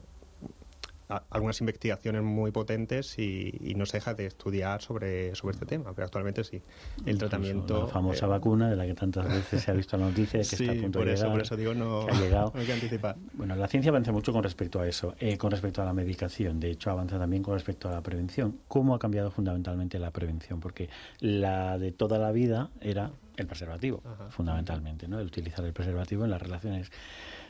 algunas 1.09 1.61
investigaciones 1.61 2.23
muy 2.23 2.51
potentes 2.51 3.19
y, 3.19 3.75
no 3.77 3.87
se 3.87 3.97
deja 3.97 4.15
de 4.15 4.27
estudiar 4.27 4.83
sobre, 4.83 5.35
sobre 5.35 5.55
este 5.55 5.67
tema, 5.67 5.93
pero 5.95 6.07
actualmente 6.07 6.45
sí. 6.45 6.63
El 7.05 7.19
tratamiento... 7.19 7.83
La 7.83 7.87
famosa 7.89 8.27
eh, 8.27 8.29
vacuna 8.29 8.71
de 8.71 8.77
la 8.77 8.87
que 8.87 8.95
tantas 8.95 9.27
veces 9.27 9.63
se 9.63 9.71
ha 9.71 9.75
visto 9.75 9.97
la 9.97 10.07
noticia 10.07 10.41
que 10.41 10.43
está 10.57 10.73
a 10.73 10.75
punto 10.75 10.99
por 11.01 11.09
de 11.09 11.15
eso, 11.15 11.25
llegar, 11.25 11.37
por 11.37 11.43
eso 11.43 11.57
digo, 11.57 11.75
no, 11.75 12.07
hay 12.55 12.67
que 12.67 12.73
anticipar. 12.73 13.17
Bueno, 13.33 13.57
la 13.57 13.67
ciencia 13.67 13.91
avanza 13.91 14.13
mucho 14.13 14.33
con 14.33 14.43
respecto 14.43 14.81
a 14.81 14.87
eso, 14.87 15.15
eh, 15.19 15.37
con 15.37 15.51
respecto 15.51 15.83
a 15.83 15.85
la 15.85 15.93
medicación, 15.93 16.61
de 16.61 16.71
hecho 16.71 16.91
avanza 16.91 17.19
también 17.19 17.43
con 17.43 17.55
respecto 17.55 17.89
a 17.89 17.93
la 17.93 18.01
prevención. 18.01 18.61
¿Cómo 18.69 18.95
ha 18.95 18.99
cambiado 18.99 19.31
fundamentalmente 19.31 19.99
la 19.99 20.11
prevención? 20.11 20.61
Porque 20.61 20.89
la 21.21 21.79
de 21.79 21.93
toda 21.93 22.19
la 22.19 22.31
vida 22.33 22.71
era 22.81 23.11
el 23.37 23.47
preservativo, 23.47 24.03
fundamentalmente, 24.31 25.09
¿no? 25.09 25.19
El 25.19 25.27
utilizar 25.27 25.65
el 25.65 25.73
preservativo 25.73 26.25
en 26.25 26.31
las 26.31 26.41
relaciones 26.41 26.91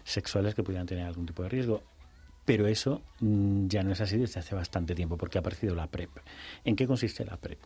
sexuales 0.04 0.54
que 0.54 0.62
pudieran 0.62 0.86
tener 0.86 1.06
algún 1.06 1.26
tipo 1.26 1.42
de 1.42 1.48
riesgo. 1.48 1.82
Pero 2.44 2.66
eso 2.66 3.02
mm, 3.20 3.66
ya 3.68 3.82
no 3.82 3.92
es 3.92 4.00
así 4.00 4.18
desde 4.18 4.40
hace 4.40 4.54
bastante 4.54 4.94
tiempo, 4.94 5.16
porque 5.16 5.38
ha 5.38 5.40
aparecido 5.40 5.74
la 5.74 5.86
PrEP. 5.86 6.10
¿En 6.64 6.76
qué 6.76 6.86
consiste 6.86 7.24
la 7.24 7.36
PrEP? 7.36 7.58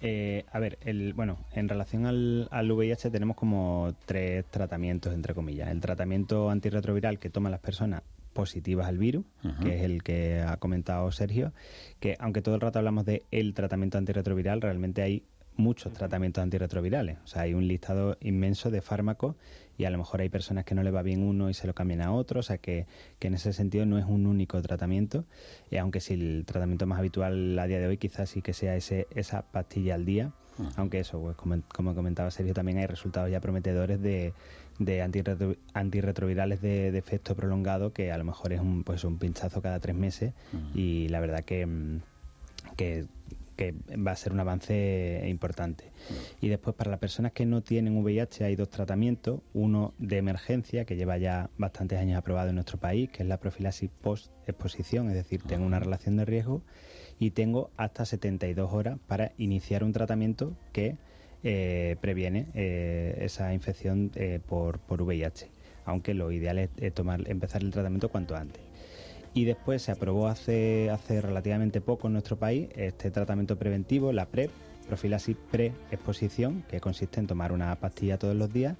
Eh, 0.00 0.44
a 0.52 0.58
ver, 0.58 0.78
el, 0.82 1.14
bueno, 1.14 1.38
en 1.52 1.68
relación 1.68 2.04
al, 2.04 2.48
al, 2.50 2.70
VIH 2.70 3.10
tenemos 3.10 3.36
como 3.36 3.94
tres 4.04 4.44
tratamientos, 4.50 5.14
entre 5.14 5.34
comillas. 5.34 5.70
El 5.70 5.80
tratamiento 5.80 6.50
antirretroviral 6.50 7.18
que 7.18 7.30
toman 7.30 7.52
las 7.52 7.60
personas 7.60 8.02
positivas 8.34 8.88
al 8.88 8.98
virus, 8.98 9.24
que 9.62 9.76
es 9.76 9.82
el 9.82 10.02
que 10.02 10.42
ha 10.42 10.58
comentado 10.58 11.10
Sergio, 11.12 11.52
que 12.00 12.16
aunque 12.18 12.42
todo 12.42 12.56
el 12.56 12.60
rato 12.60 12.80
hablamos 12.80 13.06
de 13.06 13.22
el 13.30 13.54
tratamiento 13.54 13.96
antirretroviral, 13.96 14.60
realmente 14.60 15.00
hay 15.00 15.22
muchos 15.56 15.92
tratamientos 15.92 16.42
antirretrovirales. 16.42 17.18
O 17.24 17.26
sea, 17.26 17.42
hay 17.42 17.54
un 17.54 17.66
listado 17.66 18.16
inmenso 18.20 18.70
de 18.70 18.80
fármacos 18.80 19.36
y 19.76 19.84
a 19.84 19.90
lo 19.90 19.98
mejor 19.98 20.20
hay 20.20 20.28
personas 20.28 20.64
que 20.64 20.74
no 20.74 20.82
le 20.82 20.90
va 20.90 21.02
bien 21.02 21.22
uno 21.22 21.50
y 21.50 21.54
se 21.54 21.66
lo 21.66 21.74
cambian 21.74 22.02
a 22.02 22.12
otro. 22.12 22.40
O 22.40 22.42
sea, 22.42 22.58
que, 22.58 22.86
que 23.18 23.28
en 23.28 23.34
ese 23.34 23.52
sentido 23.52 23.86
no 23.86 23.98
es 23.98 24.04
un 24.04 24.26
único 24.26 24.60
tratamiento. 24.62 25.24
Y 25.70 25.76
aunque 25.76 26.00
si 26.00 26.14
el 26.14 26.44
tratamiento 26.46 26.86
más 26.86 26.98
habitual 26.98 27.58
a 27.58 27.66
día 27.66 27.78
de 27.78 27.86
hoy 27.86 27.98
quizás 27.98 28.30
sí 28.30 28.42
que 28.42 28.52
sea 28.52 28.76
ese, 28.76 29.06
esa 29.14 29.42
pastilla 29.42 29.94
al 29.94 30.04
día. 30.04 30.32
Aunque 30.76 31.00
eso, 31.00 31.20
pues, 31.20 31.36
como, 31.36 31.60
como, 31.74 31.96
comentaba 31.96 32.30
Sergio, 32.30 32.54
también 32.54 32.78
hay 32.78 32.86
resultados 32.86 33.28
ya 33.28 33.40
prometedores 33.40 34.00
de, 34.00 34.34
de 34.78 35.02
antirretrovirales 35.02 36.60
de, 36.60 36.96
efecto 36.96 37.34
prolongado 37.34 37.92
que 37.92 38.12
a 38.12 38.18
lo 38.18 38.22
mejor 38.22 38.52
es 38.52 38.60
un, 38.60 38.84
pues, 38.84 39.02
un 39.02 39.18
pinchazo 39.18 39.60
cada 39.62 39.80
tres 39.80 39.96
meses. 39.96 40.32
Y 40.72 41.08
la 41.08 41.18
verdad 41.18 41.44
que, 41.44 41.98
que 42.76 43.06
que 43.56 43.74
va 43.96 44.12
a 44.12 44.16
ser 44.16 44.32
un 44.32 44.40
avance 44.40 45.24
importante. 45.26 45.90
Y 46.40 46.48
después, 46.48 46.74
para 46.76 46.90
las 46.90 47.00
personas 47.00 47.32
que 47.32 47.46
no 47.46 47.62
tienen 47.62 47.96
VIH, 47.96 48.44
hay 48.44 48.56
dos 48.56 48.68
tratamientos. 48.68 49.40
Uno 49.52 49.94
de 49.98 50.18
emergencia, 50.18 50.84
que 50.84 50.96
lleva 50.96 51.18
ya 51.18 51.50
bastantes 51.58 51.98
años 51.98 52.18
aprobado 52.18 52.48
en 52.50 52.56
nuestro 52.56 52.78
país, 52.78 53.10
que 53.10 53.22
es 53.22 53.28
la 53.28 53.38
profilaxis 53.38 53.90
post-exposición, 54.02 55.08
es 55.08 55.14
decir, 55.14 55.42
tengo 55.42 55.64
una 55.64 55.78
relación 55.78 56.16
de 56.16 56.24
riesgo 56.24 56.62
y 57.18 57.30
tengo 57.30 57.70
hasta 57.76 58.04
72 58.04 58.72
horas 58.72 58.98
para 59.06 59.32
iniciar 59.38 59.84
un 59.84 59.92
tratamiento 59.92 60.56
que 60.72 60.96
eh, 61.42 61.96
previene 62.00 62.48
eh, 62.54 63.18
esa 63.20 63.52
infección 63.54 64.10
eh, 64.14 64.40
por, 64.44 64.78
por 64.80 65.02
VIH. 65.02 65.48
Aunque 65.84 66.14
lo 66.14 66.32
ideal 66.32 66.58
es 66.58 66.94
tomar, 66.94 67.28
empezar 67.28 67.62
el 67.62 67.70
tratamiento 67.70 68.08
cuanto 68.08 68.34
antes 68.34 68.62
y 69.34 69.44
después 69.44 69.82
se 69.82 69.92
aprobó 69.92 70.28
hace, 70.28 70.90
hace 70.90 71.20
relativamente 71.20 71.80
poco 71.80 72.06
en 72.06 72.14
nuestro 72.14 72.36
país 72.36 72.68
este 72.76 73.10
tratamiento 73.10 73.56
preventivo, 73.56 74.12
la 74.12 74.26
PrEP, 74.26 74.50
profilaxis 74.86 75.36
pre-exposición, 75.50 76.62
que 76.68 76.80
consiste 76.80 77.20
en 77.20 77.26
tomar 77.26 77.52
una 77.52 77.74
pastilla 77.76 78.18
todos 78.18 78.36
los 78.36 78.52
días 78.52 78.76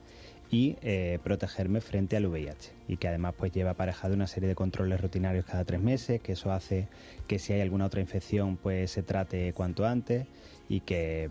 y 0.50 0.76
eh, 0.82 1.18
protegerme 1.22 1.80
frente 1.80 2.16
al 2.16 2.26
VIH 2.26 2.72
y 2.88 2.96
que 2.96 3.08
además 3.08 3.34
pues 3.36 3.52
lleva 3.52 3.70
aparejado 3.70 4.14
una 4.14 4.26
serie 4.26 4.48
de 4.48 4.54
controles 4.54 5.00
rutinarios 5.00 5.44
cada 5.44 5.64
tres 5.64 5.80
meses 5.80 6.20
que 6.20 6.32
eso 6.32 6.52
hace 6.52 6.88
que 7.26 7.38
si 7.38 7.52
hay 7.52 7.60
alguna 7.60 7.86
otra 7.86 8.00
infección 8.00 8.56
pues 8.56 8.90
se 8.90 9.02
trate 9.02 9.52
cuanto 9.52 9.86
antes 9.86 10.26
y 10.66 10.80
que, 10.80 11.28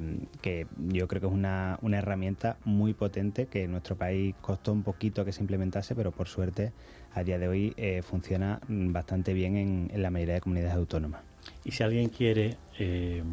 yo 0.77 1.07
creo 1.07 1.21
que 1.21 1.27
es 1.27 1.33
una, 1.33 1.79
una, 1.81 1.97
herramienta 1.97 2.57
muy 2.65 2.93
potente 2.93 3.47
que 3.47 3.63
en 3.63 3.71
nuestro 3.71 3.95
país 3.95 4.35
costó 4.41 4.71
un 4.71 4.83
poquito 4.83 5.25
que 5.25 5.31
se 5.31 5.41
implementase 5.41 5.95
pero 5.95 6.11
por 6.11 6.27
suerte 6.27 6.71
a 7.13 7.23
día 7.23 7.37
de 7.37 7.47
hoy 7.47 7.73
eh, 7.77 8.01
funciona 8.01 8.59
bastante 8.67 9.33
bien 9.33 9.55
en, 9.57 10.01
la 10.01 10.09
mayoría 10.09 10.35
de 10.35 10.41
comunidades 10.41 10.75
autónomas. 10.75 11.32
Y 11.63 11.71
si 11.71 11.83
alguien 11.83 12.09
quiere 12.09 12.57
eh, 12.79 13.23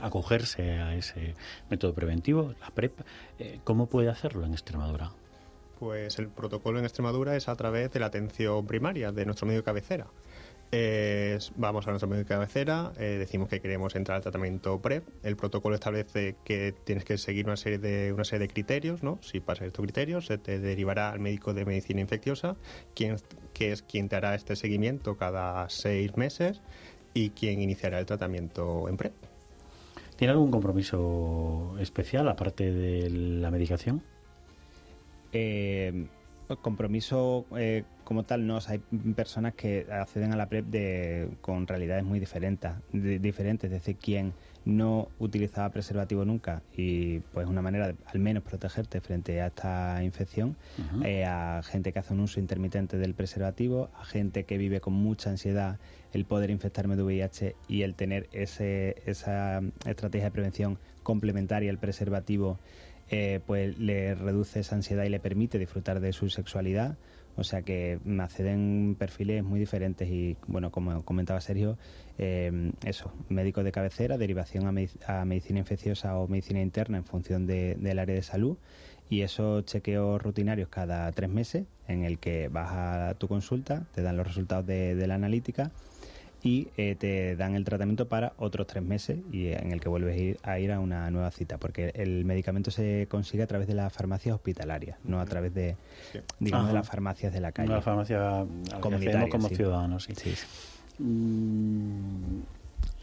acogerse 0.00 0.72
a 0.72 0.94
ese 0.94 1.34
método 1.70 1.94
preventivo, 1.94 2.54
la 2.60 2.70
PrEP, 2.70 3.00
¿cómo 3.64 3.86
puede 3.86 4.08
hacerlo 4.08 4.44
en 4.46 4.52
Extremadura? 4.52 5.12
Pues 5.78 6.18
el 6.18 6.28
protocolo 6.28 6.78
en 6.78 6.84
Extremadura 6.84 7.36
es 7.36 7.48
a 7.48 7.56
través 7.56 7.90
de 7.92 8.00
la 8.00 8.06
atención 8.06 8.66
primaria 8.66 9.12
de 9.12 9.24
nuestro 9.24 9.46
medio 9.46 9.60
de 9.60 9.64
cabecera. 9.64 10.06
vamos 11.56 11.86
a 11.86 11.90
nuestro 11.90 12.08
medio 12.08 12.22
de 12.22 12.28
cabecera, 12.28 12.92
eh, 12.96 13.16
decimos 13.18 13.48
que 13.48 13.60
queremos 13.60 13.94
entrar 13.96 14.16
al 14.16 14.22
tratamiento 14.22 14.80
PrEP. 14.80 15.04
El 15.22 15.36
protocolo 15.36 15.74
establece 15.74 16.36
que 16.44 16.72
tienes 16.84 17.04
que 17.04 17.18
seguir 17.18 17.46
una 17.46 17.56
serie 17.56 17.78
de, 17.78 18.12
una 18.12 18.24
serie 18.24 18.46
de 18.46 18.52
criterios, 18.52 19.02
¿no? 19.02 19.18
Si 19.20 19.40
pasas 19.40 19.66
estos 19.66 19.82
criterios, 19.82 20.26
se 20.26 20.38
te 20.38 20.58
derivará 20.58 21.10
al 21.10 21.20
médico 21.20 21.54
de 21.54 21.64
medicina 21.64 22.00
infecciosa, 22.00 22.56
quien, 22.94 23.16
que 23.52 23.72
es 23.72 23.82
quien 23.82 24.08
te 24.08 24.16
hará 24.16 24.34
este 24.34 24.56
seguimiento 24.56 25.16
cada 25.16 25.68
seis 25.68 26.16
meses 26.16 26.60
y 27.14 27.30
quien 27.30 27.62
iniciará 27.62 27.98
el 27.98 28.06
tratamiento 28.06 28.88
en 28.88 28.96
PrEP. 28.96 29.14
¿Tiene 30.16 30.32
algún 30.32 30.50
compromiso 30.50 31.76
especial 31.80 32.28
aparte 32.28 32.72
de 32.72 33.10
la 33.10 33.50
medicación? 33.50 34.02
Eh, 35.32 36.06
compromiso 36.62 37.46
eh, 37.56 37.84
como 38.04 38.24
tal 38.24 38.46
no, 38.46 38.58
hay 38.66 38.78
personas 39.16 39.54
que 39.54 39.86
acceden 39.90 40.32
a 40.32 40.36
la 40.36 40.48
PrEP 40.48 40.66
de, 40.66 41.28
con 41.40 41.66
realidades 41.66 42.04
muy 42.04 42.20
diferentes, 42.20 42.70
diferentes, 42.92 43.70
desde 43.70 43.94
quien 43.94 44.34
no 44.64 45.08
utilizaba 45.18 45.68
preservativo 45.70 46.24
nunca 46.24 46.62
y 46.76 47.20
pues 47.32 47.46
una 47.46 47.62
manera 47.62 47.88
de 47.88 47.96
al 48.06 48.18
menos 48.18 48.42
protegerte 48.42 49.00
frente 49.00 49.40
a 49.40 49.48
esta 49.48 50.02
infección, 50.02 50.56
eh, 51.04 51.24
a 51.24 51.62
gente 51.62 51.92
que 51.92 51.98
hace 51.98 52.14
un 52.14 52.20
uso 52.20 52.40
intermitente 52.40 52.96
del 52.96 53.14
preservativo, 53.14 53.90
a 53.98 54.04
gente 54.04 54.44
que 54.44 54.58
vive 54.58 54.80
con 54.80 54.94
mucha 54.94 55.30
ansiedad 55.30 55.78
el 56.12 56.24
poder 56.24 56.50
infectarme 56.50 56.96
de 56.96 57.02
VIH 57.02 57.56
y 57.68 57.82
el 57.82 57.94
tener 57.94 58.28
ese, 58.32 59.02
esa 59.06 59.60
estrategia 59.84 60.26
de 60.26 60.30
prevención 60.30 60.78
complementaria 61.02 61.70
al 61.70 61.78
preservativo 61.78 62.58
eh, 63.10 63.40
pues 63.46 63.78
le 63.78 64.14
reduce 64.14 64.60
esa 64.60 64.76
ansiedad 64.76 65.04
y 65.04 65.10
le 65.10 65.20
permite 65.20 65.58
disfrutar 65.58 66.00
de 66.00 66.12
su 66.12 66.30
sexualidad. 66.30 66.96
O 67.36 67.44
sea 67.44 67.62
que 67.62 67.98
acceden 68.20 68.96
perfiles 68.98 69.42
muy 69.42 69.58
diferentes 69.58 70.08
y, 70.08 70.36
bueno, 70.46 70.70
como 70.70 71.04
comentaba 71.04 71.40
Sergio, 71.40 71.76
eh, 72.18 72.72
eso, 72.84 73.12
médico 73.28 73.64
de 73.64 73.72
cabecera, 73.72 74.18
derivación 74.18 74.66
a, 74.66 75.24
medicina 75.24 75.58
infecciosa 75.58 76.16
o 76.18 76.28
medicina 76.28 76.60
interna 76.60 76.98
en 76.98 77.04
función 77.04 77.46
del 77.46 77.98
área 77.98 78.14
de 78.14 78.22
salud. 78.22 78.56
Y 79.10 79.20
esos 79.20 79.64
chequeos 79.66 80.22
rutinarios 80.22 80.68
cada 80.68 81.10
tres 81.12 81.28
meses 81.28 81.66
en 81.88 82.04
el 82.04 82.18
que 82.18 82.48
vas 82.48 82.72
a 82.72 83.14
tu 83.18 83.28
consulta, 83.28 83.86
te 83.94 84.02
dan 84.02 84.16
los 84.16 84.26
resultados 84.26 84.66
de 84.66 85.06
la 85.06 85.14
analítica 85.14 85.72
y 86.44 86.68
eh, 86.76 86.94
te 86.94 87.36
dan 87.36 87.54
el 87.54 87.64
tratamiento 87.64 88.06
para 88.06 88.34
otros 88.36 88.66
tres 88.66 88.84
meses 88.84 89.18
y 89.32 89.46
en 89.46 89.72
el 89.72 89.80
que 89.80 89.88
vuelves 89.88 90.14
a 90.14 90.20
ir, 90.20 90.38
a 90.42 90.58
ir 90.58 90.72
a 90.72 90.78
una 90.78 91.10
nueva 91.10 91.30
cita, 91.30 91.56
porque 91.56 91.90
el 91.94 92.26
medicamento 92.26 92.70
se 92.70 93.06
consigue 93.08 93.42
a 93.42 93.46
través 93.46 93.66
de 93.66 93.72
las 93.72 93.90
farmacias 93.90 94.34
hospitalarias, 94.34 94.98
no 95.04 95.20
a 95.20 95.24
través 95.24 95.54
de, 95.54 95.76
digamos, 96.38 96.68
de 96.68 96.74
las 96.74 96.86
farmacias 96.86 97.32
de 97.32 97.40
la 97.40 97.50
calle. 97.50 97.70
la 97.70 97.80
farmacia 97.80 98.44
comunitaria 98.78 99.30
como 99.30 99.48
ciudadanos. 99.48 100.04
Sí. 100.04 100.34
Mm, 100.98 102.42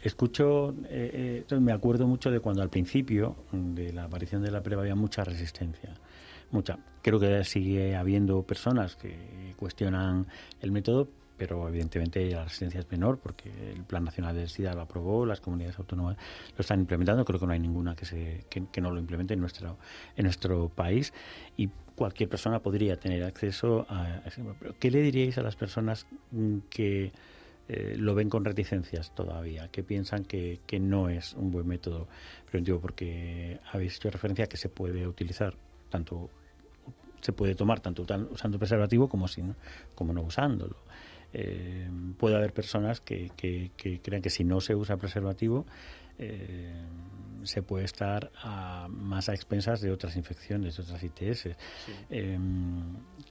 escucho, 0.04 0.76
eh, 0.88 1.44
eh, 1.50 1.60
me 1.60 1.72
acuerdo 1.72 2.06
mucho 2.06 2.30
de 2.30 2.38
cuando 2.38 2.62
al 2.62 2.70
principio 2.70 3.34
de 3.50 3.92
la 3.92 4.04
aparición 4.04 4.42
de 4.42 4.52
la 4.52 4.62
prueba 4.62 4.82
había 4.82 4.94
mucha 4.94 5.24
resistencia. 5.24 5.94
Mucha. 6.52 6.78
Creo 7.02 7.18
que 7.18 7.42
sigue 7.44 7.96
habiendo 7.96 8.44
personas 8.44 8.94
que 8.94 9.16
cuestionan 9.56 10.26
el 10.60 10.70
método, 10.70 11.08
pero 11.36 11.68
evidentemente 11.68 12.30
la 12.30 12.44
resistencia 12.44 12.80
es 12.80 12.90
menor 12.90 13.18
porque 13.18 13.50
el 13.72 13.84
Plan 13.84 14.04
Nacional 14.04 14.34
de 14.34 14.48
SIDA 14.48 14.74
lo 14.74 14.82
aprobó, 14.82 15.26
las 15.26 15.40
comunidades 15.40 15.78
autónomas 15.78 16.16
lo 16.56 16.60
están 16.60 16.80
implementando, 16.80 17.24
creo 17.24 17.40
que 17.40 17.46
no 17.46 17.52
hay 17.52 17.60
ninguna 17.60 17.94
que, 17.94 18.04
se, 18.04 18.44
que, 18.48 18.80
no 18.80 18.90
lo 18.90 18.98
implemente 18.98 19.34
en 19.34 19.40
nuestro, 19.40 19.76
en 20.16 20.24
nuestro 20.24 20.68
país 20.68 21.12
y 21.56 21.68
cualquier 21.94 22.28
persona 22.28 22.60
podría 22.60 22.96
tener 22.96 23.24
acceso 23.24 23.86
a 23.88 24.22
ese 24.26 24.42
¿Qué 24.78 24.90
le 24.90 25.02
diríais 25.02 25.38
a 25.38 25.42
las 25.42 25.56
personas 25.56 26.06
que 26.70 27.12
eh, 27.68 27.94
lo 27.96 28.14
ven 28.14 28.28
con 28.28 28.44
reticencias 28.44 29.14
todavía, 29.14 29.68
que 29.68 29.82
piensan 29.82 30.24
que, 30.24 30.60
que 30.66 30.80
no 30.80 31.08
es 31.08 31.34
un 31.34 31.50
buen 31.50 31.66
método 31.66 32.08
preventivo? 32.50 32.80
Porque 32.80 33.58
habéis 33.72 33.96
hecho 33.96 34.10
referencia 34.10 34.46
a 34.46 34.48
que 34.48 34.56
se 34.56 34.68
puede 34.68 35.06
utilizar 35.06 35.54
tanto 35.90 36.30
se 37.20 37.32
puede 37.32 37.54
tomar 37.54 37.78
tanto 37.78 38.04
usando 38.32 38.58
preservativo 38.58 39.08
como 39.08 39.28
sin 39.28 39.54
como 39.94 40.12
no 40.12 40.22
usándolo 40.22 40.76
eh, 41.32 41.88
puede 42.18 42.36
haber 42.36 42.52
personas 42.52 43.00
que, 43.00 43.30
que, 43.36 44.00
crean 44.02 44.22
que 44.22 44.30
si 44.30 44.44
no 44.44 44.60
se 44.60 44.74
usa 44.74 44.96
preservativo 44.96 45.66
eh, 46.18 46.74
se 47.44 47.62
puede 47.62 47.84
estar 47.84 48.30
más 48.88 49.28
a 49.28 49.34
expensas 49.34 49.80
de 49.80 49.90
otras 49.90 50.16
infecciones, 50.16 50.76
de 50.76 50.82
otras 50.82 51.02
ITS. 51.02 51.48
Eh, 52.10 52.38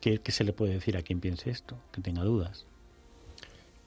¿qué, 0.01 0.19
se 0.31 0.43
le 0.43 0.51
puede 0.51 0.73
decir 0.73 0.97
a 0.97 1.01
quien 1.01 1.21
piense 1.21 1.49
esto, 1.49 1.77
que 1.91 2.01
tenga 2.01 2.23
dudas? 2.23 2.65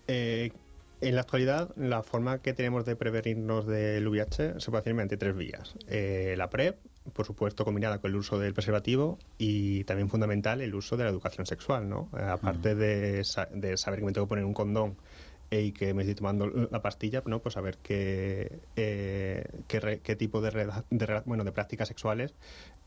en 0.07 1.14
la 1.14 1.22
actualidad, 1.22 1.74
la 1.77 2.03
forma 2.03 2.40
que 2.40 2.53
tenemos 2.53 2.85
de 2.85 2.94
prevenirnos 2.94 3.66
del 3.66 4.07
VIH 4.07 4.61
se 4.61 4.70
puede 4.70 4.81
hacer 4.81 4.92
mediante 4.94 5.16
tres 5.16 5.35
vías. 5.35 5.74
la 5.88 6.50
PrEP, 6.50 6.77
por 7.12 7.27
supuesto, 7.27 7.64
combinada 7.64 7.99
con 7.99 8.11
el 8.11 8.17
uso 8.17 8.38
del 8.38 8.55
preservativo 8.55 9.19
y 9.37 9.85
también 9.85 10.09
fundamental 10.09 10.61
el 10.61 10.75
uso 10.75 10.97
de 10.97 11.05
la 11.05 11.11
educación 11.11 11.47
sexual, 11.47 11.88
¿no? 11.88 12.09
Eh, 12.19 12.23
aparte 12.23 12.75
de, 12.75 13.23
de, 13.53 13.77
saber 13.77 14.01
que 14.01 14.07
me 14.07 14.12
tengo 14.12 14.27
que 14.27 14.31
poner 14.31 14.45
un 14.45 14.55
condón 14.55 14.97
y 15.51 15.71
que 15.73 15.95
me 15.95 16.03
estoy 16.03 16.17
tomando 16.17 16.47
la 16.47 16.83
pastilla, 16.83 17.23
¿no? 17.27 17.40
Pues 17.40 17.53
saber 17.53 17.79
qué, 17.81 18.59
eh, 18.75 19.45
qué, 19.69 20.17
tipo 20.17 20.40
de, 20.40 20.73
bueno, 21.27 21.45
de 21.45 21.53
prácticas 21.53 21.87
sexuales 21.87 22.35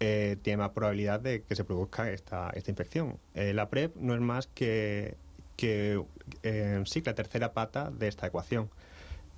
eh, 0.01 0.35
tiene 0.41 0.57
más 0.57 0.71
probabilidad 0.71 1.21
de 1.21 1.43
que 1.43 1.55
se 1.55 1.63
produzca 1.63 2.11
esta, 2.11 2.49
esta 2.49 2.71
infección. 2.71 3.19
la 3.35 3.69
PrEP 3.69 3.95
no 3.95 4.15
es 4.15 4.19
más 4.19 4.47
que, 4.47 5.15
que 5.55 6.03
sí, 6.85 7.01
la 7.05 7.15
tercera 7.15 7.53
pata 7.53 7.89
de 7.89 8.09
esta 8.09 8.27
ecuación. 8.27 8.69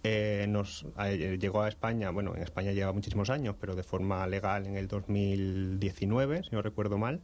Eh, 0.03 0.45
nos 0.47 0.85
eh, 0.99 1.37
llegó 1.39 1.61
a 1.61 1.67
España, 1.67 2.09
bueno, 2.11 2.33
en 2.35 2.41
España 2.41 2.71
lleva 2.71 2.93
muchísimos 2.93 3.29
años, 3.29 3.55
pero 3.59 3.75
de 3.75 3.83
forma 3.83 4.25
legal 4.27 4.65
en 4.65 4.77
el 4.77 4.87
2019, 4.87 6.43
si 6.43 6.51
no 6.51 6.61
recuerdo 6.61 6.97
mal, 6.97 7.21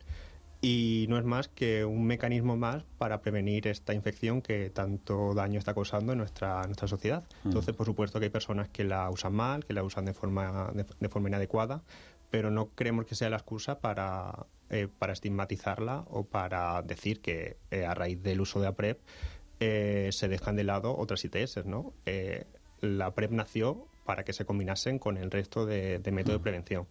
y 0.61 1.05
no 1.09 1.17
es 1.17 1.23
más 1.23 1.47
que 1.47 1.85
un 1.85 2.05
mecanismo 2.05 2.57
más 2.57 2.83
para 2.97 3.21
prevenir 3.21 3.67
esta 3.67 3.93
infección 3.93 4.41
que 4.41 4.69
tanto 4.71 5.33
daño 5.33 5.59
está 5.59 5.73
causando 5.73 6.11
en 6.11 6.17
nuestra, 6.17 6.63
nuestra 6.63 6.87
sociedad. 6.87 7.23
Mm. 7.43 7.49
Entonces, 7.49 7.75
por 7.75 7.85
supuesto 7.85 8.19
que 8.19 8.25
hay 8.25 8.31
personas 8.31 8.67
que 8.69 8.83
la 8.83 9.09
usan 9.09 9.33
mal, 9.33 9.63
que 9.63 9.73
la 9.73 9.83
usan 9.83 10.05
de 10.05 10.13
forma, 10.13 10.71
de, 10.73 11.09
forma 11.09 11.29
inadecuada, 11.29 11.83
pero 12.29 12.51
no 12.51 12.69
creemos 12.75 13.05
que 13.05 13.15
sea 13.15 13.29
la 13.29 13.37
excusa 13.37 13.79
para, 13.79 14.47
eh, 14.69 14.87
para 14.99 15.13
estigmatizarla 15.13 16.03
o 16.09 16.25
para 16.25 16.81
decir 16.81 17.21
que 17.21 17.57
a 17.87 17.93
raíz 17.93 18.21
del 18.21 18.41
uso 18.41 18.59
de 18.59 18.67
APREP 18.67 18.99
se 19.59 20.27
dejan 20.27 20.55
de 20.57 20.63
lado 20.63 20.97
otras 20.97 21.23
ITS, 21.23 21.65
¿no? 21.65 21.93
La 22.81 23.11
PrEP 23.13 23.31
nació 23.31 23.87
para 24.05 24.23
que 24.23 24.33
se 24.33 24.45
combinasen 24.45 24.99
con 24.99 25.17
el 25.17 25.31
resto 25.31 25.65
de, 25.65 25.99
métodos 26.11 26.35
de 26.35 26.39
mm. 26.39 26.43
prevención. 26.43 26.87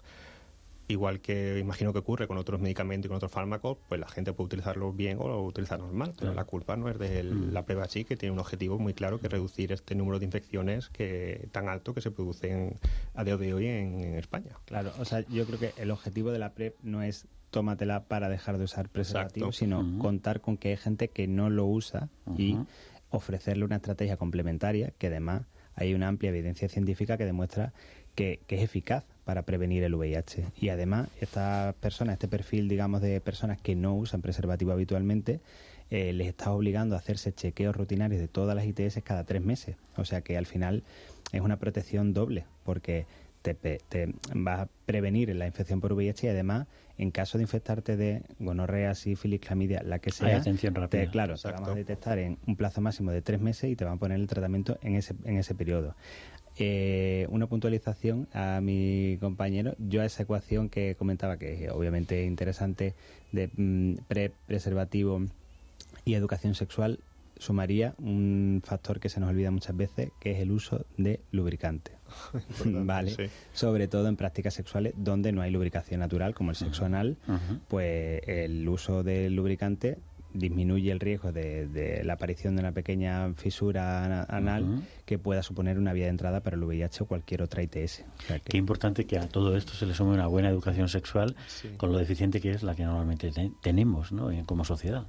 Igual 0.86 1.20
que 1.20 1.58
imagino 1.58 1.94
que 1.94 2.00
ocurre 2.00 2.26
con 2.26 2.36
otros 2.36 2.60
medicamentos 2.60 3.06
y 3.06 3.08
con 3.08 3.16
otros 3.16 3.32
fármacos, 3.32 3.78
pues 3.88 3.98
la 3.98 4.06
gente 4.06 4.34
puede 4.34 4.46
utilizarlos 4.46 4.94
bien 4.94 5.16
o 5.18 5.42
utilizarlos 5.42 5.90
mal, 5.94 6.12
pero 6.18 6.34
la 6.34 6.44
culpa 6.44 6.76
no 6.76 6.90
es 6.90 6.98
de 6.98 7.22
mm. 7.22 7.52
la 7.52 7.64
PrEP 7.64 7.78
así, 7.78 8.04
que 8.04 8.16
tiene 8.16 8.34
un 8.34 8.38
objetivo 8.38 8.78
muy 8.78 8.92
claro, 8.92 9.18
que 9.18 9.28
es 9.28 9.32
reducir 9.32 9.72
este 9.72 9.94
número 9.94 10.18
de 10.18 10.26
infecciones 10.26 10.90
que 10.90 11.48
tan 11.52 11.70
alto 11.70 11.94
que 11.94 12.02
se 12.02 12.10
producen 12.10 12.78
a 13.14 13.24
día 13.24 13.38
de 13.38 13.54
hoy 13.54 13.66
en, 13.66 14.14
España. 14.16 14.58
Claro, 14.66 14.92
o 14.98 15.06
sea, 15.06 15.20
yo 15.28 15.46
creo 15.46 15.58
que 15.58 15.72
el 15.78 15.90
objetivo 15.90 16.32
de 16.32 16.38
la 16.38 16.52
PrEP 16.52 16.76
no 16.82 17.02
es 17.02 17.26
tómatela 17.50 18.04
para 18.04 18.28
dejar 18.28 18.58
de 18.58 18.64
usar 18.64 18.90
preservativos, 18.90 19.56
sino 19.56 19.98
contar 19.98 20.40
con 20.40 20.58
que 20.58 20.70
hay 20.70 20.76
gente 20.76 21.08
que 21.08 21.28
no 21.28 21.48
lo 21.48 21.64
usa 21.64 22.08
y 22.36 22.58
ofrecerle 23.10 23.64
una 23.64 23.76
estrategia 23.76 24.16
complementaria 24.16 24.92
que 24.98 25.06
además 25.06 25.46
hay 25.76 25.94
una 25.94 26.08
amplia 26.08 26.30
evidencia 26.30 26.68
científica 26.68 27.16
que 27.16 27.24
demuestra 27.24 27.72
que, 28.14 28.40
es 28.48 28.62
eficaz 28.62 29.04
para 29.24 29.42
prevenir 29.42 29.82
el 29.82 29.94
VIH. 29.94 30.44
Y 30.60 30.68
además, 30.68 31.08
estas 31.20 31.74
personas, 31.76 32.14
este 32.14 32.28
perfil, 32.28 32.68
digamos, 32.68 33.00
de 33.00 33.20
personas 33.20 33.60
que 33.60 33.74
no 33.74 33.94
usan 33.94 34.22
preservativo 34.22 34.72
habitualmente, 34.72 35.40
eh, 35.90 36.12
les 36.12 36.28
está 36.28 36.52
obligando 36.52 36.94
a 36.94 36.98
hacerse 36.98 37.32
chequeos 37.32 37.76
rutinarios 37.76 38.20
de 38.20 38.28
todas 38.28 38.56
las 38.56 38.66
ITS 38.66 39.02
cada 39.02 39.24
tres 39.24 39.42
meses. 39.42 39.76
O 39.96 40.04
sea 40.04 40.20
que 40.20 40.37
al 40.37 40.46
final 40.46 40.82
es 41.32 41.40
una 41.40 41.58
protección 41.58 42.12
doble, 42.12 42.44
porque 42.64 43.06
te, 43.52 43.80
te 43.87 44.14
vas 44.35 44.61
a 44.61 44.68
prevenir 44.87 45.37
la 45.37 45.46
infección 45.46 45.83
por 45.83 45.92
VIH 45.92 46.28
y 46.28 46.30
además 46.30 46.66
en 46.96 47.11
caso 47.11 47.38
de 47.38 47.42
infectarte 47.42 47.96
de 47.96 48.22
gonorrea, 48.38 48.94
sífilis, 48.94 49.40
clamidia, 49.40 49.83
la 49.83 49.98
que 49.98 50.11
sea, 50.11 50.38
atención 50.38 50.74
rápida. 50.74 51.11
claro, 51.11 51.35
te 51.37 51.50
vamos 51.50 51.68
a 51.68 51.74
detectar 51.74 52.18
en 52.18 52.38
un 52.46 52.57
plazo 52.57 52.80
máximo 52.80 53.11
de 53.11 53.20
tres 53.20 53.40
meses 53.40 53.70
y 53.70 53.76
te 53.76 53.85
van 53.85 53.94
a 53.94 53.96
poner 53.96 54.20
el 54.20 54.26
tratamiento 54.26 54.78
en 54.83 54.94
ese, 54.94 55.14
en 55.24 55.37
ese 55.37 55.54
periodo. 55.54 55.96
Eh, 56.57 57.26
una 57.30 57.48
puntualización 57.48 58.28
a 58.33 58.61
mi 58.61 59.18
compañero. 59.20 59.74
Yo 59.78 60.02
a 60.02 60.04
esa 60.04 60.22
ecuación 60.22 60.68
que 60.68 60.94
comentaba, 60.94 61.37
que 61.37 61.64
es 61.64 61.72
obviamente 61.72 62.24
interesante, 62.24 62.94
de 63.33 63.50
mm, 63.57 64.04
pre-preservativo 64.07 65.20
y 66.04 66.14
educación 66.14 66.54
sexual, 66.54 67.00
sumaría 67.38 67.94
un 67.98 68.62
factor 68.64 69.00
que 69.00 69.09
se 69.09 69.18
nos 69.18 69.30
olvida 69.30 69.50
muchas 69.50 69.76
veces, 69.76 70.11
que 70.20 70.30
es 70.30 70.38
el 70.38 70.52
uso 70.52 70.87
de 70.96 71.18
lubricante. 71.33 71.90
vale. 72.64 73.31
Sobre 73.53 73.88
todo 73.88 74.09
en 74.09 74.16
prácticas 74.16 74.55
sexuales 74.55 74.94
donde 74.96 75.33
no 75.33 75.42
hay 75.42 75.50
lubricación 75.50 76.00
natural, 76.00 76.35
como 76.35 76.50
el 76.50 76.57
sexo 76.57 76.85
anal, 76.85 77.16
pues 77.68 78.20
el 78.27 78.68
uso 78.68 79.03
del 79.03 79.35
lubricante 79.35 79.98
disminuye 80.35 80.90
el 80.90 81.00
riesgo 81.00 81.33
de, 81.33 82.03
la 82.05 82.14
aparición 82.14 82.57
de 82.57 82.61
una 82.61 82.72
pequeña 82.72 83.33
fisura 83.35 84.24
anal 84.24 84.83
que 85.07 85.18
pueda 85.18 85.42
suponer 85.42 85.79
una 85.79 85.92
vía 85.92 86.05
de 86.05 86.11
entrada 86.11 86.40
para 86.40 86.57
el 86.57 86.64
VIH 86.64 87.05
o 87.05 87.07
cualquier 87.07 87.42
otra 87.42 87.62
ITS. 87.62 88.05
Qué 88.44 88.57
importante 88.57 89.07
que 89.07 89.18
a 89.18 89.29
todo 89.29 89.57
esto 89.57 89.72
se 89.72 89.87
le 89.87 89.94
sume 89.94 90.12
una 90.12 90.27
buena 90.27 90.48
educación 90.48 90.88
sexual 90.88 91.37
con 91.77 91.92
lo 91.92 91.98
deficiente 91.98 92.40
que 92.40 92.50
es 92.50 92.62
la 92.62 92.74
que 92.74 92.85
normalmente 92.85 93.33
tenemos 93.62 94.12
¿no? 94.12 94.31
como 94.44 94.64
sociedad. 94.64 95.07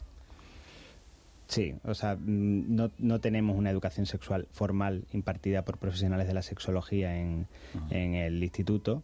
Sí, 1.48 1.76
o 1.84 1.94
sea, 1.94 2.16
mm, 2.16 2.76
no, 2.76 2.92
no, 2.98 3.20
tenemos 3.20 3.56
una 3.58 3.70
educación 3.70 4.06
sexual 4.06 4.48
formal 4.52 5.06
impartida 5.14 5.64
por 5.64 5.78
profesionales 5.78 6.28
de 6.28 6.34
la 6.34 6.42
sexología 6.42 7.18
en, 7.18 7.48
en 7.92 8.16
el 8.16 8.44
instituto. 8.44 9.04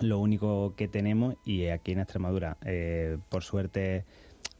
Lo 0.00 0.18
único 0.18 0.74
que 0.76 0.88
tenemos, 0.88 1.36
y 1.44 1.66
aquí 1.66 1.92
en 1.92 2.00
Extremadura, 2.00 2.56
eh, 2.64 3.18
por 3.28 3.42
suerte, 3.42 4.04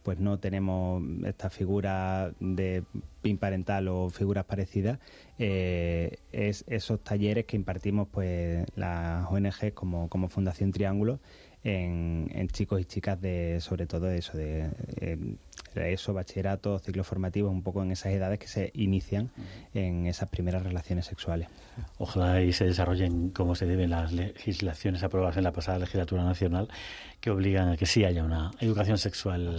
pues 0.02 0.18
no 0.18 0.38
tenemos 0.38 1.02
esta 1.24 1.50
figura 1.50 2.32
de 2.40 2.84
PIN 3.22 3.38
parental 3.38 3.88
o 3.88 4.10
figuras 4.10 4.44
parecidas, 4.44 4.98
eh, 5.38 6.18
es 6.32 6.64
esos 6.68 7.02
talleres 7.02 7.44
que 7.44 7.56
impartimos 7.56 8.08
pues 8.10 8.66
las 8.76 9.30
ONG 9.30 9.72
como, 9.74 10.08
como 10.08 10.28
Fundación 10.28 10.72
Triángulo 10.72 11.20
en, 11.62 12.30
en, 12.32 12.48
chicos 12.48 12.80
y 12.80 12.84
chicas 12.86 13.20
de 13.20 13.60
sobre 13.60 13.86
todo 13.86 14.06
de 14.06 14.18
eso 14.18 14.36
de 14.36 14.70
eh, 15.00 15.18
eso 15.76 16.12
bachillerato 16.12 16.78
ciclos 16.78 17.06
formativos 17.06 17.52
un 17.52 17.62
poco 17.62 17.83
en 17.83 17.92
esas 17.92 18.12
edades 18.12 18.38
que 18.38 18.48
se 18.48 18.70
inician 18.74 19.30
en 19.74 20.06
esas 20.06 20.28
primeras 20.28 20.62
relaciones 20.62 21.06
sexuales. 21.06 21.48
Ojalá 21.98 22.42
y 22.42 22.52
se 22.52 22.64
desarrollen 22.64 23.30
como 23.30 23.54
se 23.54 23.66
deben 23.66 23.90
las 23.90 24.12
legislaciones 24.12 25.02
aprobadas 25.02 25.37
en 25.37 25.44
la 25.44 25.52
pasada 25.52 25.78
legislatura 25.78 26.24
nacional 26.24 26.68
que 27.20 27.30
obligan 27.30 27.68
a 27.68 27.76
que 27.76 27.87
sí 27.87 28.04
haya 28.04 28.24
una 28.24 28.50
educación 28.61 28.98
sexual 28.98 29.56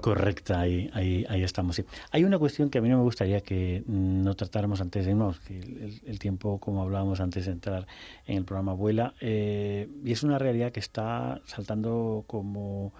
correcta, 0.00 0.60
ahí, 0.60 0.90
ahí, 0.92 1.24
ahí 1.28 1.42
estamos. 1.42 1.82
Hay 2.10 2.24
una 2.24 2.38
cuestión 2.38 2.70
que 2.70 2.78
a 2.78 2.80
mí 2.80 2.88
no 2.88 2.98
me 2.98 3.02
gustaría 3.02 3.40
que 3.40 3.82
no 3.86 4.34
tratáramos 4.34 4.80
antes 4.80 5.04
de 5.04 5.12
irnos, 5.12 5.40
que 5.40 5.58
el, 6.06 6.18
tiempo, 6.18 6.58
como 6.58 6.82
hablábamos 6.82 7.20
antes 7.20 7.46
de 7.46 7.52
entrar 7.52 7.86
en 8.26 8.38
el 8.38 8.44
programa, 8.44 8.72
vuela, 8.72 9.14
eh, 9.20 9.88
y 10.04 10.12
es 10.12 10.22
una 10.22 10.38
realidad 10.38 10.72
que 10.72 10.80
está 10.80 11.40
saltando 11.46 12.24
como... 12.26 12.92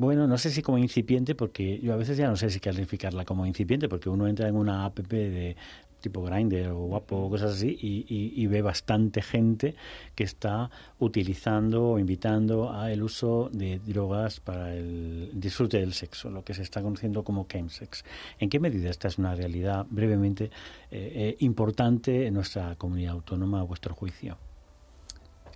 Bueno, 0.00 0.26
no 0.26 0.38
sé 0.38 0.48
si 0.48 0.62
como 0.62 0.78
incipiente, 0.78 1.34
porque 1.34 1.78
yo 1.78 1.92
a 1.92 1.96
veces 1.96 2.16
ya 2.16 2.26
no 2.26 2.34
sé 2.34 2.48
si 2.48 2.58
calificarla 2.58 3.26
como 3.26 3.44
incipiente, 3.44 3.86
porque 3.86 4.08
uno 4.08 4.26
entra 4.28 4.48
en 4.48 4.56
una 4.56 4.86
app 4.86 4.98
de 5.00 5.56
tipo 6.00 6.22
Grindr 6.22 6.68
o 6.68 6.86
Guapo 6.86 7.16
o 7.16 7.28
cosas 7.28 7.52
así 7.52 7.76
y, 7.78 8.46
ve 8.46 8.62
bastante 8.62 9.20
gente 9.20 9.74
que 10.14 10.24
está 10.24 10.70
utilizando 11.00 11.90
o 11.90 11.98
invitando 11.98 12.72
a 12.72 12.90
el 12.90 13.02
uso 13.02 13.50
de 13.52 13.78
drogas 13.80 14.40
para 14.40 14.74
el 14.74 15.32
disfrute 15.34 15.80
del 15.80 15.92
sexo, 15.92 16.30
lo 16.30 16.44
que 16.44 16.54
se 16.54 16.62
está 16.62 16.80
conociendo 16.80 17.22
como 17.22 17.46
chemsex. 17.46 18.02
¿En 18.38 18.48
qué 18.48 18.58
medida 18.58 18.88
esta 18.88 19.08
es 19.08 19.18
una 19.18 19.34
realidad 19.34 19.84
brevemente 19.90 20.44
eh, 20.44 20.50
eh, 20.90 21.36
importante 21.40 22.26
en 22.26 22.32
nuestra 22.32 22.74
comunidad 22.76 23.12
autónoma 23.12 23.60
a 23.60 23.64
vuestro 23.64 23.94
juicio? 23.94 24.38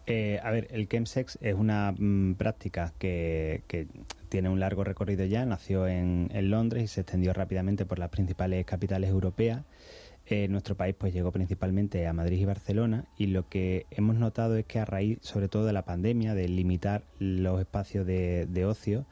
Eh, 0.07 0.39
a 0.43 0.51
ver, 0.51 0.69
el 0.71 0.87
chemsex 0.87 1.39
es 1.41 1.55
una 1.55 1.93
mm, 1.97 2.35
práctica 2.35 2.93
que, 2.99 3.63
que, 3.67 3.87
tiene 4.35 4.49
un 4.49 4.59
largo 4.59 4.83
recorrido 4.83 5.25
ya, 5.27 5.47
nació 5.47 5.87
en, 5.87 6.29
Londres 6.51 6.83
y 6.83 6.87
se 6.89 7.03
extendió 7.03 7.33
rápidamente 7.33 7.87
por 7.87 8.01
las 8.01 8.09
principales 8.11 8.67
capitales 8.67 9.11
europeas. 9.11 9.63
Eh, 10.27 10.49
nuestro 10.49 10.77
país 10.77 10.97
pues 10.99 11.15
llegó 11.15 11.31
principalmente 11.31 12.09
a 12.09 12.13
Madrid 12.13 12.41
y 12.41 12.45
Barcelona 12.45 13.05
y 13.17 13.27
lo 13.27 13.49
que 13.49 13.87
hemos 13.93 14.17
notado 14.17 14.57
es 14.57 14.65
que 14.65 14.81
a 14.81 14.85
raíz 14.85 15.19
sobre 15.21 15.47
todo 15.47 15.67
de 15.67 15.73
la 15.73 15.85
pandemia, 15.85 16.35
de 16.35 16.49
limitar 16.49 17.05
los 17.21 17.61
espacios 17.61 18.09
de, 18.09 18.65
ocio, 18.67 19.07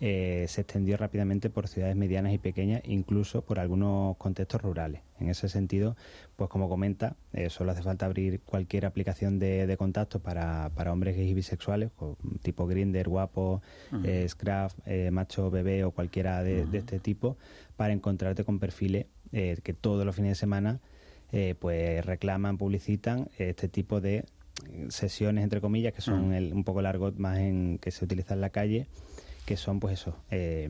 eh, 0.00 0.46
se 0.48 0.60
extendió 0.60 0.96
rápidamente 0.96 1.50
por 1.50 1.66
ciudades 1.66 1.96
medianas 1.96 2.32
y 2.32 2.38
pequeñas, 2.38 2.82
incluso 2.84 3.42
por 3.42 3.58
algunos 3.58 4.16
contextos 4.16 4.62
rurales. 4.62 5.00
En 5.18 5.28
ese 5.28 5.48
sentido, 5.48 5.96
pues 6.36 6.48
como 6.48 6.68
comenta, 6.68 7.16
eh, 7.32 7.50
solo 7.50 7.72
hace 7.72 7.82
falta 7.82 8.06
abrir 8.06 8.40
cualquier 8.42 8.86
aplicación 8.86 9.40
de, 9.40 9.74
contacto 9.76 10.20
para, 10.20 10.70
para, 10.76 10.92
hombres 10.92 11.16
gays 11.16 11.30
y 11.30 11.34
bisexuales, 11.34 11.90
tipo 12.42 12.68
Grinder, 12.68 13.08
Guapo, 13.08 13.60
Scruff, 14.28 14.74
Macho 15.10 15.50
Bebé 15.50 15.82
o 15.82 15.90
cualquiera 15.90 16.44
de, 16.44 16.64
de 16.64 16.78
este 16.78 17.00
tipo, 17.00 17.36
para 17.76 17.92
encontrarte 17.92 18.44
con 18.44 18.60
perfiles 18.60 19.06
eh, 19.32 19.58
que 19.64 19.74
todos 19.74 20.06
los 20.06 20.14
fines 20.14 20.30
de 20.30 20.34
semana 20.36 20.80
pues 21.58 22.06
reclaman, 22.06 22.56
publicitan 22.56 23.28
este 23.36 23.68
tipo 23.68 24.00
de 24.00 24.24
sesiones 24.88 25.44
entre 25.44 25.60
comillas 25.60 25.92
que 25.92 26.00
son 26.00 26.30
mm. 26.30 26.56
un 26.56 26.64
poco 26.64 26.80
largos 26.80 27.18
más 27.18 27.38
en 27.38 27.78
que 27.78 27.90
se 27.90 28.04
utiliza 28.04 28.32
en 28.32 28.40
la 28.40 28.48
calle 28.48 28.86
que 29.48 29.56
son 29.56 29.80
pues 29.80 29.94
eso 29.94 30.14
eh, 30.30 30.68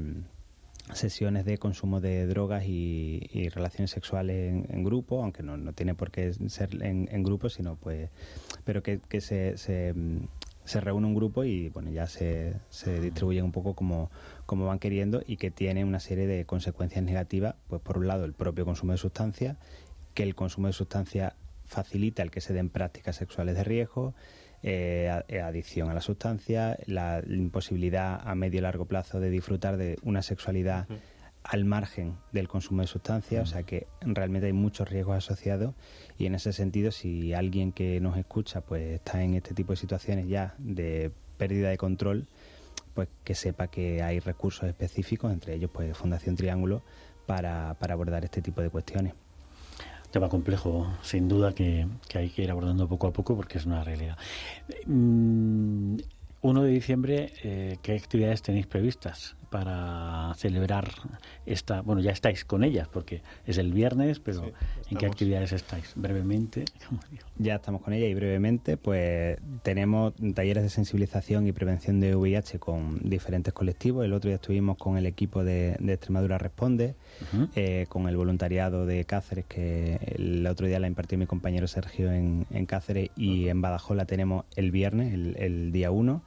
sesiones 0.94 1.44
de 1.44 1.58
consumo 1.58 2.00
de 2.00 2.28
drogas 2.28 2.62
y, 2.64 3.48
relaciones 3.48 3.90
sexuales 3.90 4.66
en, 4.68 4.84
grupo 4.84 5.20
aunque 5.20 5.42
no, 5.42 5.56
no, 5.56 5.72
tiene 5.72 5.96
por 5.96 6.12
qué 6.12 6.32
ser 6.46 6.80
en, 6.80 7.08
en 7.10 7.24
grupo 7.24 7.48
sino 7.48 7.74
pues 7.74 8.08
pero 8.64 8.84
que, 8.84 9.00
que 9.00 9.20
se, 9.20 9.58
se, 9.58 9.96
se, 10.64 10.80
reúne 10.80 11.08
un 11.08 11.16
grupo 11.16 11.42
y 11.42 11.70
bueno 11.70 11.90
ya 11.90 12.06
se, 12.06 12.54
se 12.70 13.00
distribuyen 13.00 13.46
un 13.46 13.50
poco 13.50 13.74
como 13.74 14.12
como 14.46 14.66
van 14.66 14.78
queriendo 14.78 15.22
y 15.26 15.38
que 15.38 15.50
tiene 15.50 15.84
una 15.84 15.98
serie 15.98 16.28
de 16.28 16.44
consecuencias 16.44 17.02
negativas, 17.02 17.56
pues 17.66 17.82
por 17.82 17.98
un 17.98 18.06
lado 18.06 18.24
el 18.26 18.32
propio 18.32 18.64
consumo 18.64 18.92
de 18.92 18.98
sustancias, 18.98 19.56
que 20.14 20.22
el 20.22 20.36
consumo 20.36 20.68
de 20.68 20.72
sustancias 20.72 21.34
facilita 21.66 22.22
el 22.22 22.30
que 22.30 22.40
se 22.40 22.54
den 22.54 22.70
prácticas 22.70 23.16
sexuales 23.16 23.56
de 23.56 23.64
riesgo, 23.64 24.14
eh, 24.62 25.22
eh, 25.28 25.40
adicción 25.40 25.90
a 25.90 25.94
la 25.94 26.00
sustancia, 26.00 26.78
la 26.86 27.22
imposibilidad 27.26 28.20
a 28.24 28.34
medio 28.34 28.58
y 28.58 28.62
largo 28.62 28.86
plazo 28.86 29.20
de 29.20 29.30
disfrutar 29.30 29.76
de 29.76 29.98
una 30.02 30.22
sexualidad 30.22 30.86
al 31.44 31.64
margen 31.64 32.16
del 32.32 32.48
consumo 32.48 32.82
de 32.82 32.88
sustancias, 32.88 33.42
o 33.42 33.46
sea 33.52 33.62
que 33.62 33.86
realmente 34.00 34.48
hay 34.48 34.52
muchos 34.52 34.88
riesgos 34.90 35.16
asociados 35.16 35.74
y 36.18 36.26
en 36.26 36.34
ese 36.34 36.52
sentido 36.52 36.90
si 36.90 37.32
alguien 37.32 37.72
que 37.72 38.00
nos 38.00 38.16
escucha 38.18 38.60
pues 38.60 38.82
está 38.94 39.22
en 39.22 39.34
este 39.34 39.54
tipo 39.54 39.72
de 39.72 39.76
situaciones 39.76 40.28
ya 40.28 40.54
de 40.58 41.10
pérdida 41.38 41.70
de 41.70 41.78
control, 41.78 42.26
pues 42.94 43.08
que 43.24 43.34
sepa 43.34 43.68
que 43.68 44.02
hay 44.02 44.18
recursos 44.18 44.68
específicos, 44.68 45.32
entre 45.32 45.54
ellos 45.54 45.70
pues 45.72 45.96
Fundación 45.96 46.36
Triángulo, 46.36 46.82
para, 47.26 47.76
para 47.78 47.94
abordar 47.94 48.24
este 48.24 48.42
tipo 48.42 48.60
de 48.60 48.70
cuestiones. 48.70 49.14
Tema 50.10 50.28
complejo, 50.28 50.86
sin 51.02 51.28
duda, 51.28 51.54
que, 51.54 51.86
hay 52.14 52.30
que 52.30 52.42
ir 52.42 52.50
abordando 52.50 52.88
poco 52.88 53.06
a 53.06 53.12
poco 53.12 53.36
porque 53.36 53.58
es 53.58 53.66
una 53.66 53.84
realidad. 53.84 54.16
1 54.86 55.96
mm, 56.42 56.60
de 56.62 56.68
diciembre, 56.68 57.32
eh, 57.42 57.78
¿qué 57.82 57.94
actividades 57.94 58.42
tenéis 58.42 58.66
previstas? 58.66 59.37
Para 59.50 60.34
celebrar 60.36 60.90
esta, 61.46 61.80
bueno, 61.82 62.00
ya 62.00 62.10
estáis 62.10 62.44
con 62.44 62.64
ellas 62.64 62.88
porque 62.88 63.22
es 63.46 63.58
el 63.58 63.72
viernes, 63.72 64.20
pero 64.20 64.52
¿en 64.90 64.98
qué 64.98 65.06
actividades 65.06 65.52
estáis? 65.52 65.92
Brevemente. 65.96 66.64
Ya 67.40 67.54
estamos 67.54 67.82
con 67.82 67.92
ellas 67.92 68.10
y 68.10 68.14
brevemente, 68.14 68.76
pues 68.76 69.38
tenemos 69.62 70.12
talleres 70.34 70.64
de 70.64 70.70
sensibilización 70.70 71.46
y 71.46 71.52
prevención 71.52 72.00
de 72.00 72.16
VIH 72.16 72.58
con 72.58 72.98
diferentes 73.08 73.54
colectivos. 73.54 74.04
El 74.04 74.12
otro 74.12 74.28
día 74.28 74.36
estuvimos 74.36 74.76
con 74.76 74.98
el 74.98 75.06
equipo 75.06 75.44
de, 75.44 75.76
Extremadura 75.86 76.38
Responde, 76.38 76.96
eh, 77.54 77.86
con 77.88 78.08
el 78.08 78.16
voluntariado 78.16 78.86
de 78.86 79.04
Cáceres, 79.04 79.44
que 79.46 80.00
el 80.16 80.44
otro 80.48 80.66
día 80.66 80.80
la 80.80 80.88
impartió 80.88 81.16
mi 81.16 81.26
compañero 81.26 81.68
Sergio 81.68 82.10
en, 82.10 82.44
Cáceres 82.66 83.10
y 83.16 83.48
en 83.48 83.62
Badajoz 83.62 83.96
la 83.96 84.04
tenemos 84.04 84.44
el 84.56 84.72
viernes, 84.72 85.14
el, 85.14 85.36
el 85.38 85.70
día 85.70 85.92
1 85.92 86.22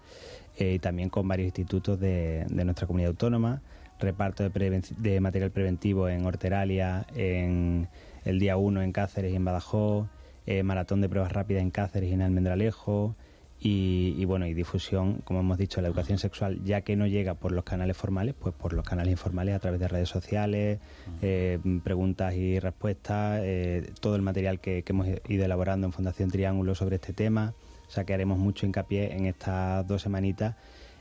eh, 0.58 0.74
y 0.74 0.80
también 0.80 1.10
con 1.10 1.28
varios 1.28 1.48
institutos 1.48 2.00
de, 2.00 2.46
nuestra 2.50 2.88
comunidad 2.88 3.12
autónoma, 3.12 3.62
reparto 4.00 4.48
de, 4.48 5.22
material 5.22 5.52
preventivo 5.52 6.10
en 6.10 6.26
Horteralia, 6.26 7.06
en 7.16 7.88
el 8.26 8.40
día 8.40 8.58
1 8.58 8.82
en 8.82 8.92
Cáceres 8.92 9.34
y 9.34 9.36
en 9.36 9.46
Badajoz, 9.46 10.08
eh, 10.46 10.64
maratón 10.64 11.02
de 11.02 11.10
pruebas 11.10 11.32
rápidas 11.32 11.62
en 11.62 11.72
Cáceres 11.72 12.10
y 12.10 12.14
en 12.14 12.22
Almendralejo, 12.22 13.16
y, 13.64 14.26
bueno, 14.26 14.48
y 14.48 14.56
difusión, 14.56 15.22
como 15.24 15.42
hemos 15.42 15.56
dicho, 15.56 15.82
la 15.82 15.88
educación 15.88 16.18
sexual, 16.18 16.64
ya 16.64 16.82
que 16.82 16.96
no 16.96 17.06
llega 17.06 17.36
por 17.36 17.52
los 17.52 17.64
canales 17.64 17.96
formales, 17.96 18.34
pues 18.34 18.56
por 18.56 18.74
los 18.74 18.84
canales 18.84 19.12
informales 19.12 19.54
a 19.54 19.60
través 19.60 19.80
de 19.80 19.88
redes 19.88 20.10
sociales, 20.10 20.80
eh, 21.22 21.60
preguntas 21.84 22.34
y 22.34 22.60
respuestas, 22.60 23.40
eh, 23.44 23.92
todo 24.00 24.16
el 24.16 24.24
material 24.24 24.60
que, 24.60 24.84
hemos 24.88 25.08
ido 25.28 25.46
elaborando 25.46 25.86
en 25.86 25.94
Fundación 25.94 26.32
Triángulo 26.32 26.74
sobre 26.74 26.96
este 26.96 27.14
tema. 27.14 27.54
O 27.91 27.93
sea 27.93 28.06
que 28.06 28.13
haremos 28.13 28.39
mucho 28.39 28.65
hincapié 28.65 29.17
en 29.17 29.25
estas 29.25 29.86
dos 29.86 30.01
semanitas 30.01 30.56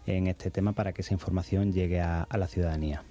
en 0.06 0.26
este 0.26 0.50
tema 0.50 0.72
para 0.72 0.92
que 0.92 1.02
esa 1.02 1.14
información 1.14 1.72
llegue 1.72 2.00
a 2.00 2.26
la 2.36 2.48
ciudadanía. 2.48 3.04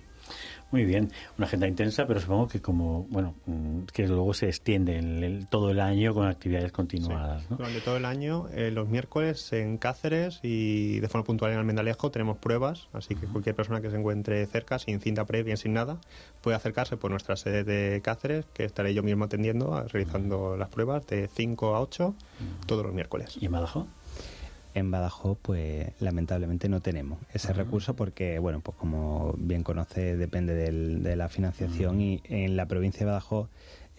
Muy 0.71 0.85
bien, 0.85 1.11
una 1.37 1.47
agenda 1.47 1.67
intensa, 1.67 2.05
pero 2.05 2.19
supongo 2.19 2.47
que 2.47 2.61
como, 2.61 3.05
bueno, 3.09 3.33
mm, 3.47 3.85
que 3.91 4.07
luego 4.07 4.35
se 4.35 4.47
extiende 4.47 4.99
el, 4.99 5.47
todo 5.49 5.71
el 5.71 5.79
año 5.79 6.13
con 6.13 6.27
actividades 6.27 6.71
continuadas. 6.71 7.49
Durante 7.49 7.81
todo 7.81 7.97
el 7.97 8.05
año, 8.05 8.47
eh, 8.53 8.69
los 8.69 8.87
miércoles 8.87 9.51
en 9.51 9.79
Cáceres 9.79 10.39
y 10.43 10.99
de 10.99 11.07
forma 11.07 11.25
puntual 11.25 11.53
en 11.53 11.57
Almendalejo 11.57 12.11
tenemos 12.11 12.37
pruebas, 12.37 12.87
así 12.93 13.15
que 13.15 13.25
cualquier 13.25 13.55
persona 13.55 13.81
que 13.81 13.89
se 13.89 13.97
encuentre 13.97 14.45
cerca, 14.45 14.77
sin 14.77 14.99
cinta 14.99 15.25
previa, 15.25 15.57
sin 15.57 15.73
nada, 15.73 15.97
puede 16.41 16.55
acercarse 16.55 16.97
por 16.97 17.09
nuestra 17.09 17.35
sede 17.35 17.63
de 17.63 18.01
Cáceres, 18.01 18.45
que 18.53 18.63
estaré 18.63 18.93
yo 18.93 19.01
mismo 19.01 19.25
atendiendo, 19.25 19.83
realizando 19.87 20.55
las 20.55 20.69
pruebas 20.69 21.07
de 21.07 21.27
5 21.27 21.75
a 21.75 21.81
8 21.81 22.13
todos 22.67 22.85
los 22.85 22.93
miércoles. 22.93 23.37
¿Y 23.41 23.45
en 23.47 23.53
Badajoz? 23.53 23.87
En 24.73 24.91
Badajoz, 24.91 25.37
pues 25.41 25.89
lamentablemente 25.99 26.69
no 26.69 26.79
tenemos 26.79 27.19
ese 27.33 27.53
recurso 27.53 27.95
porque, 27.95 28.39
bueno, 28.39 28.59
pues 28.61 28.77
como 28.77 29.33
bien 29.37 29.63
conoce, 29.63 30.15
depende 30.15 30.53
de 30.53 31.15
la 31.15 31.27
financiación 31.29 31.99
y 32.01 32.21
en 32.25 32.55
la 32.55 32.67
provincia 32.67 32.99
de 32.99 33.05
Badajoz, 33.05 33.49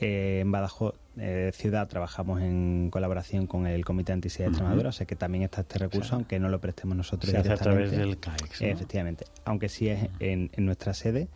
eh, 0.01 0.41
en 0.41 0.51
Badajoz 0.51 0.95
eh, 1.19 1.51
ciudad 1.53 1.87
trabajamos 1.87 2.41
en 2.41 2.89
colaboración 2.91 3.47
con 3.47 3.67
el 3.67 3.85
Comité 3.85 4.13
Antisida 4.13 4.45
de 4.45 4.51
Extremadura, 4.51 4.89
o 4.89 4.93
sea 4.93 5.07
que 5.07 5.15
también 5.15 5.45
está 5.45 5.61
este 5.61 5.79
recurso, 5.79 6.15
aunque 6.15 6.41
no 6.41 6.49
lo 6.49 6.59
prestemos 6.59 6.97
nosotros 6.97 7.31
se 7.31 7.37
hace 7.37 7.53
a 7.53 7.57
través 7.57 7.91
del 7.91 8.19
CAEX. 8.19 8.63
Efectivamente, 8.63 9.27
aunque 9.45 9.69
sí 9.69 9.89
es 9.89 10.09
en, 10.19 10.51
nuestra 10.57 10.95
sede. 10.95 11.29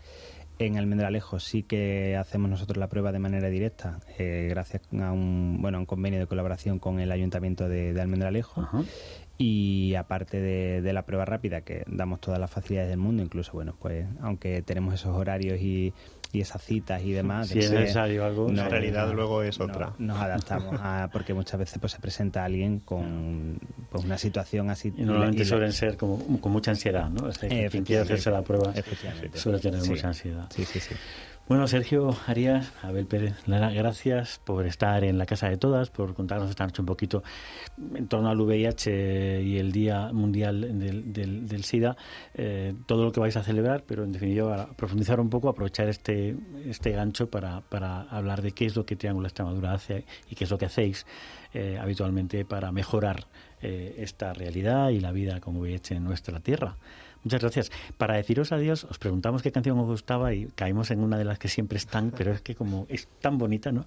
En 0.60 0.78
Almendralejo 0.78 1.40
sí 1.40 1.64
que 1.64 2.16
hacemos 2.16 2.48
nosotros 2.48 2.78
la 2.78 2.88
prueba 2.88 3.10
de 3.10 3.18
manera 3.18 3.48
directa, 3.48 3.98
eh, 4.18 4.46
gracias 4.48 4.82
a 4.92 5.10
un 5.10 5.58
bueno 5.60 5.80
un 5.80 5.84
convenio 5.84 6.20
de 6.20 6.28
colaboración 6.28 6.78
con 6.78 7.00
el 7.00 7.10
Ayuntamiento 7.10 7.68
de, 7.68 8.00
Almendralejo 8.00 8.66
y 9.36 9.94
aparte 9.96 10.40
de, 10.40 10.92
la 10.92 11.02
prueba 11.02 11.24
rápida 11.24 11.62
que 11.62 11.84
damos 11.88 12.20
todas 12.20 12.38
las 12.38 12.50
facilidades 12.50 12.90
del 12.90 12.98
mundo 12.98 13.22
incluso 13.22 13.52
bueno 13.52 13.74
pues 13.80 14.06
aunque 14.20 14.62
tenemos 14.62 14.94
esos 14.94 15.16
horarios 15.16 15.60
y, 15.60 15.92
esas 16.32 16.64
citas 16.64 17.00
y 17.04 17.12
demás 17.12 17.46
si 17.46 17.60
es 17.60 17.70
necesario 17.70 18.24
algo 18.24 18.50
la 18.50 18.68
realidad 18.68 19.12
luego 19.14 19.44
es 19.44 19.60
otra. 19.60 19.94
nos 19.98 20.20
adaptamos 20.20 20.80
a 20.82 21.08
porque 21.12 21.32
muchas 21.32 21.60
veces 21.60 21.78
pues 21.78 21.92
se 21.92 22.00
presenta 22.00 22.44
alguien 22.44 22.80
con 22.80 23.60
pues, 23.88 24.04
una 24.04 24.18
situación 24.18 24.68
así 24.68 24.92
y 24.96 25.04
normalmente 25.04 25.44
suelen 25.44 25.72
ser 25.72 25.96
como 25.96 26.40
con 26.40 26.50
mucha 26.50 26.72
ansiedad 26.72 27.08
no 27.08 27.30
quien 27.70 27.84
quiere 27.84 28.02
hacerse 28.02 28.32
la 28.32 28.42
prueba 28.42 28.74
suele 29.34 29.60
tener 29.60 29.84
mucha 29.84 30.08
ansiedad. 30.08 30.48
sí 30.50 30.64
sí 30.64 30.80
sí 30.80 30.96
bueno, 31.46 31.68
Sergio 31.68 32.16
Arias, 32.26 32.72
Abel 32.82 33.06
Pérez, 33.06 33.34
gracias 33.46 34.40
por 34.44 34.66
estar 34.66 35.04
en 35.04 35.18
la 35.18 35.26
Casa 35.26 35.48
de 35.48 35.58
Todas, 35.58 35.90
por 35.90 36.14
contarnos 36.14 36.48
esta 36.48 36.64
noche 36.64 36.80
un 36.80 36.86
poquito 36.86 37.22
en 37.94 38.08
torno 38.08 38.30
al 38.30 38.40
VIH 38.40 39.42
y 39.42 39.58
el 39.58 39.70
Día 39.70 40.10
Mundial 40.12 40.78
del, 41.12 41.64
SIDA, 41.64 41.96
eh, 42.34 42.74
todo 42.86 43.04
lo 43.04 43.12
que 43.12 43.20
vais 43.20 43.36
a 43.36 43.42
celebrar, 43.42 43.84
pero 43.86 44.04
en 44.04 44.12
definitiva 44.12 44.70
profundizar 44.76 45.20
un 45.20 45.28
poco, 45.28 45.50
aprovechar 45.50 45.88
este, 45.88 46.36
este 46.64 46.92
gancho 46.92 47.28
para, 47.28 47.60
para 47.60 48.02
hablar 48.02 48.40
de 48.40 48.52
qué 48.52 48.64
es 48.64 48.74
lo 48.74 48.86
que 48.86 48.96
Triángulo 48.96 49.26
Extremadura 49.26 49.74
hace 49.74 50.06
y 50.30 50.34
qué 50.34 50.44
es 50.44 50.50
lo 50.50 50.56
que 50.56 50.66
hacéis 50.66 51.04
eh, 51.52 51.78
habitualmente 51.80 52.44
para 52.46 52.72
mejorar 52.72 53.26
eh, 53.60 53.96
esta 53.98 54.32
realidad 54.32 54.88
y 54.90 55.00
la 55.00 55.12
vida 55.12 55.40
con 55.40 55.56
VIH 55.56 55.96
en 55.96 56.04
nuestra 56.04 56.40
tierra. 56.40 56.76
Muchas 57.24 57.40
gracias. 57.40 57.72
Para 57.96 58.16
deciros 58.16 58.52
adiós, 58.52 58.84
os 58.84 58.98
preguntamos 58.98 59.42
qué 59.42 59.50
canción 59.50 59.78
os 59.78 59.86
gustaba 59.86 60.34
y 60.34 60.46
caímos 60.54 60.90
en 60.90 61.00
una 61.00 61.16
de 61.16 61.24
las 61.24 61.38
que 61.38 61.48
siempre 61.48 61.78
están, 61.78 62.12
pero 62.16 62.32
es 62.32 62.42
que 62.42 62.54
como 62.54 62.86
es 62.88 63.08
tan 63.20 63.38
bonita, 63.38 63.72
¿no? 63.72 63.86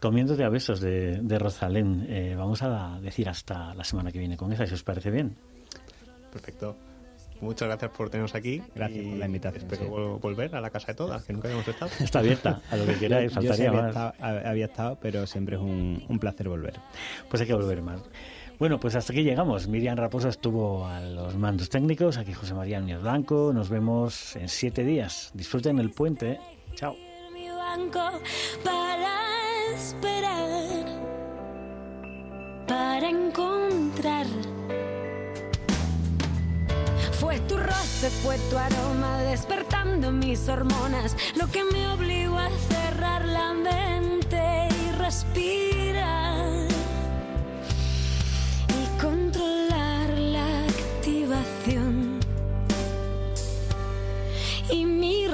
Comiéndote 0.00 0.44
a 0.44 0.48
besos 0.48 0.80
de, 0.80 1.18
de 1.22 1.38
Rosalén. 1.38 2.06
Eh, 2.08 2.34
vamos 2.36 2.62
a 2.62 2.98
decir 3.00 3.28
hasta 3.28 3.74
la 3.74 3.84
semana 3.84 4.12
que 4.12 4.18
viene 4.18 4.36
con 4.36 4.52
esa, 4.52 4.66
si 4.66 4.74
os 4.74 4.82
parece 4.82 5.10
bien. 5.10 5.36
Perfecto. 6.32 6.76
Muchas 7.40 7.68
gracias 7.68 7.90
por 7.92 8.10
tenernos 8.10 8.34
aquí. 8.34 8.60
Gracias 8.74 9.06
por 9.06 9.16
la 9.16 9.26
invitación. 9.26 9.64
Espero 9.64 10.18
volver 10.18 10.54
a 10.56 10.60
la 10.60 10.70
casa 10.70 10.88
de 10.88 10.94
todas, 10.94 11.22
que 11.24 11.32
nunca 11.32 11.48
habíamos 11.48 11.68
estado. 11.68 11.90
Está 12.00 12.18
abierta, 12.18 12.60
a 12.70 12.76
lo 12.76 12.86
que 12.86 12.94
queráis, 12.98 13.32
faltaría 13.32 13.70
había 13.70 13.88
Estado, 13.88 14.12
había 14.20 14.64
estado, 14.66 14.98
pero 15.00 15.26
siempre 15.26 15.56
es 15.56 15.62
un, 15.62 16.04
un 16.08 16.18
placer 16.18 16.48
volver. 16.48 16.74
Pues 17.28 17.40
hay 17.40 17.46
que 17.46 17.54
volver 17.54 17.82
más. 17.82 18.00
Bueno, 18.58 18.80
pues 18.80 18.96
hasta 18.96 19.12
aquí 19.12 19.22
llegamos. 19.22 19.68
Miriam 19.68 19.96
Raposa 19.96 20.30
estuvo 20.30 20.84
a 20.84 21.00
los 21.00 21.36
mandos 21.36 21.68
técnicos, 21.68 22.16
aquí 22.18 22.32
José 22.32 22.54
María 22.54 22.80
Núñez 22.80 23.00
Blanco. 23.00 23.52
Nos 23.54 23.68
vemos 23.68 24.34
en 24.34 24.48
siete 24.48 24.82
días. 24.84 25.30
Disfruten 25.34 25.78
el 25.78 25.90
puente. 25.90 26.40
Chao. 26.74 26.96
Para 28.64 29.14
esperar, 29.74 30.86
para 32.66 33.08
encontrar. 33.08 34.26
Fue 37.12 37.38
tu 37.40 37.56
roce, 37.56 38.10
fue 38.10 38.36
tu 38.50 38.56
aroma 38.56 39.22
despertando 39.22 40.10
mis 40.10 40.48
hormonas, 40.48 41.16
lo 41.36 41.46
que 41.50 41.62
me 41.64 41.88
obligó 41.90 42.38
a 42.38 42.48
cerrar 42.50 43.24
la 43.26 43.52
mente 43.52 44.68
y 44.70 44.92
respirar. 44.92 46.27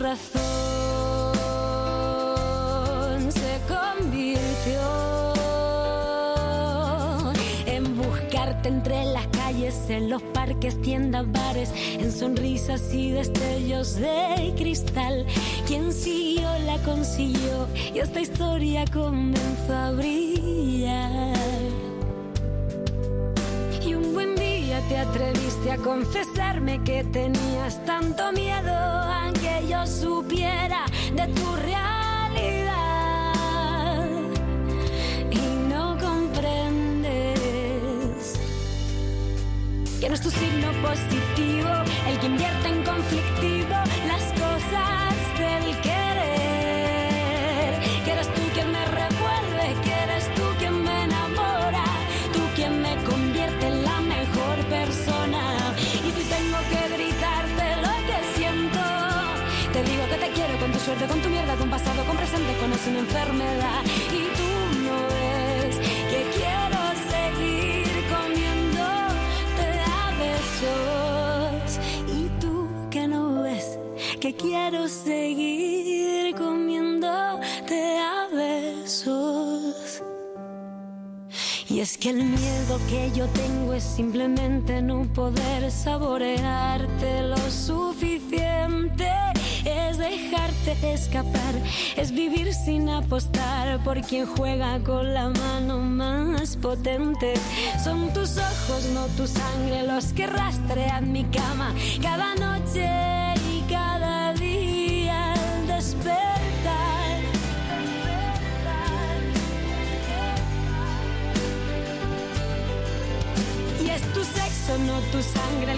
Razón 0.05 0.43
se 3.33 3.59
convirtió 3.67 4.83
en 7.64 7.97
buscarte 7.97 8.69
entre 8.69 9.07
las 9.07 9.27
calles, 9.29 9.88
en 9.88 10.11
los 10.11 10.21
parques, 10.23 10.79
tiendas, 10.83 11.25
bares, 11.33 11.73
en 11.75 12.12
sonrisas 12.12 12.93
y 12.93 13.12
destellos 13.12 13.95
de 13.95 14.53
cristal. 14.59 15.25
Quien 15.67 15.90
siguió 15.90 16.51
la 16.67 16.77
consiguió 16.83 17.67
y 17.95 18.01
esta 18.01 18.21
historia 18.21 18.85
comenzó 18.93 19.73
a 19.73 19.93
brillar. 19.93 21.35
Te 24.83 24.99
atreviste 24.99 25.71
a 25.73 25.77
confesarme 25.79 26.83
que 26.83 27.05
tenías 27.05 27.85
tanto 27.85 28.33
miedo 28.33 28.73
a 28.73 29.31
que 29.33 29.69
yo 29.69 29.87
supiera 29.87 30.87
de 31.15 31.27
tu 31.29 31.57
realidad. 31.57 33.35
Y 35.31 35.39
no 35.69 35.97
comprendes 35.99 37.15
que 40.01 40.09
no 40.09 40.15
es 40.15 40.21
tu 40.21 40.31
signo 40.31 40.73
positivo 40.83 41.71
el 42.09 42.19
que 42.19 42.27
invierte 42.27 42.69
en 42.69 42.83
conflictivo 42.83 43.77
presente, 62.35 62.59
con 62.59 62.70
una 62.92 63.01
enfermedad. 63.01 63.83
Y 64.12 64.25
tú 64.37 64.51
no 64.83 64.97
ves 65.09 65.77
que 66.11 66.20
quiero 66.37 66.81
seguir 67.11 67.87
comiéndote 68.14 69.66
a 69.87 70.11
besos. 70.18 71.81
Y 72.09 72.29
tú 72.40 72.55
que 72.90 73.09
no 73.09 73.42
ves 73.42 73.79
que 74.20 74.35
quiero 74.35 74.88
seguir 74.88 76.35
comiéndote 76.37 77.99
a 77.99 78.29
besos. 78.35 80.03
Y 81.68 81.81
es 81.81 81.99
que 81.99 82.11
el 82.11 82.23
miedo 82.23 82.79
que 82.88 83.11
yo 83.12 83.27
tengo 83.29 83.73
es 83.73 83.83
simplemente 83.83 84.81
no 84.83 85.03
poder 85.12 85.70
saborearte 85.70 87.23
lo 87.23 87.37
suficiente. 87.37 87.84
Escapar, 90.72 91.55
es 91.96 92.11
vivir 92.11 92.55
sin 92.55 92.88
apostar 92.88 93.83
por 93.85 94.00
quien 94.00 94.27
juega 94.27 94.79
con 94.81 95.12
la 95.12 95.29
mano 95.29 95.79
más 95.79 96.57
potente. 96.57 97.35
Son 97.83 98.12
tus 98.14 98.38
ojos, 98.38 98.87
no 98.94 99.07
tu 99.09 99.27
sangre, 99.27 99.87
los 99.87 100.07
que 100.14 100.27
rastrean 100.27 101.12
mi 101.12 101.24
cama 101.24 101.74
cada 102.00 102.35
noche 102.37 103.24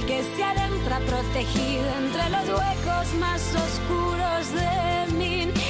que 0.06 0.22
se 0.36 0.44
adentra 0.44 1.00
protegido 1.00 1.84
entre 1.98 2.30
los 2.30 2.48
huecos 2.48 3.14
más 3.18 3.42
oscuros 3.54 4.52
de 4.52 5.12
mi 5.14 5.42
intimidad. 5.42 5.66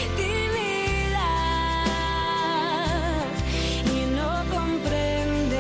Y 3.87 4.05
no 4.14 4.44
comprendes 4.55 5.50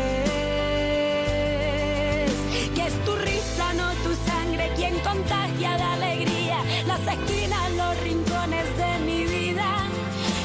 que 2.74 2.86
es 2.86 3.04
tu 3.06 3.16
risa, 3.16 3.72
no 3.74 3.90
tu 4.04 4.14
sangre, 4.30 4.70
quien 4.76 4.98
contagia 5.00 5.78
la 5.78 5.94
alegría, 5.94 6.58
las 6.86 7.00
esquinas, 7.00 7.70
los 7.72 8.00
rincones 8.02 8.66
de 8.76 8.98
mi 9.06 9.24
vida. 9.24 9.88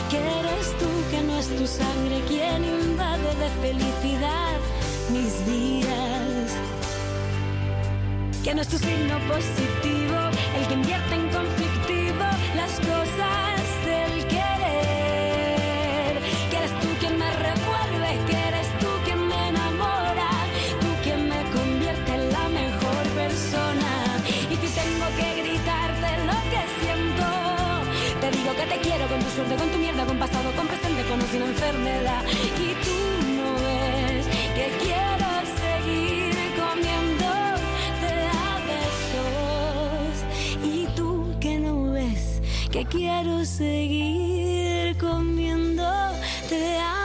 Que 0.10 0.18
eres 0.18 0.78
tú, 0.80 0.88
que 1.12 1.22
no 1.24 1.38
es 1.38 1.48
tu 1.58 1.68
sangre, 1.68 2.22
quien 2.30 2.64
invade 2.64 3.36
de 3.36 3.50
felicidad 3.62 4.60
mis 5.12 5.46
días 5.46 6.41
que 8.44 8.56
no 8.56 8.62
es 8.62 8.68
tu 8.68 8.78
signo 8.78 9.20
positivo, 9.28 10.18
el 10.58 10.68
que 10.68 10.74
invierte 10.74 11.16
en 11.16 11.30
conflictivo 11.30 12.26
las 12.56 12.72
cosas 12.80 13.62
del 13.86 14.26
querer. 14.28 16.14
Que 16.50 16.58
eres 16.58 16.74
tú 16.82 16.88
quien 17.00 17.20
me 17.20 17.30
revuelve, 17.30 18.10
que 18.28 18.38
eres 18.50 18.68
tú 18.80 18.88
quien 19.06 19.28
me 19.28 19.50
enamora, 19.50 20.30
tú 20.82 20.88
quien 21.04 21.30
me 21.30 21.42
convierte 21.52 22.14
en 22.14 22.32
la 22.32 22.50
mejor 22.50 23.04
persona. 23.22 23.92
Y 24.50 24.56
si 24.56 24.68
tengo 24.74 25.06
que 25.20 25.30
gritarte 25.42 26.10
lo 26.30 26.38
que 26.52 26.62
siento, 26.82 27.28
te 28.22 28.28
digo 28.38 28.56
que 28.56 28.66
te 28.66 28.78
quiero 28.80 29.08
con 29.08 29.20
tu 29.20 29.30
suerte, 29.30 29.56
con 29.56 29.70
tu 29.70 29.78
mierda, 29.78 30.06
con 30.06 30.18
pasado, 30.18 30.52
con 30.54 30.68
presente, 30.68 31.04
con 31.04 31.22
o 31.22 31.28
sin 31.28 31.44
enfermedad. 31.44 32.24
Que 42.72 42.86
quiero 42.86 43.44
seguir 43.44 44.98
comiéndote 44.98 46.78
a 46.80 46.94
besos. 46.94 47.01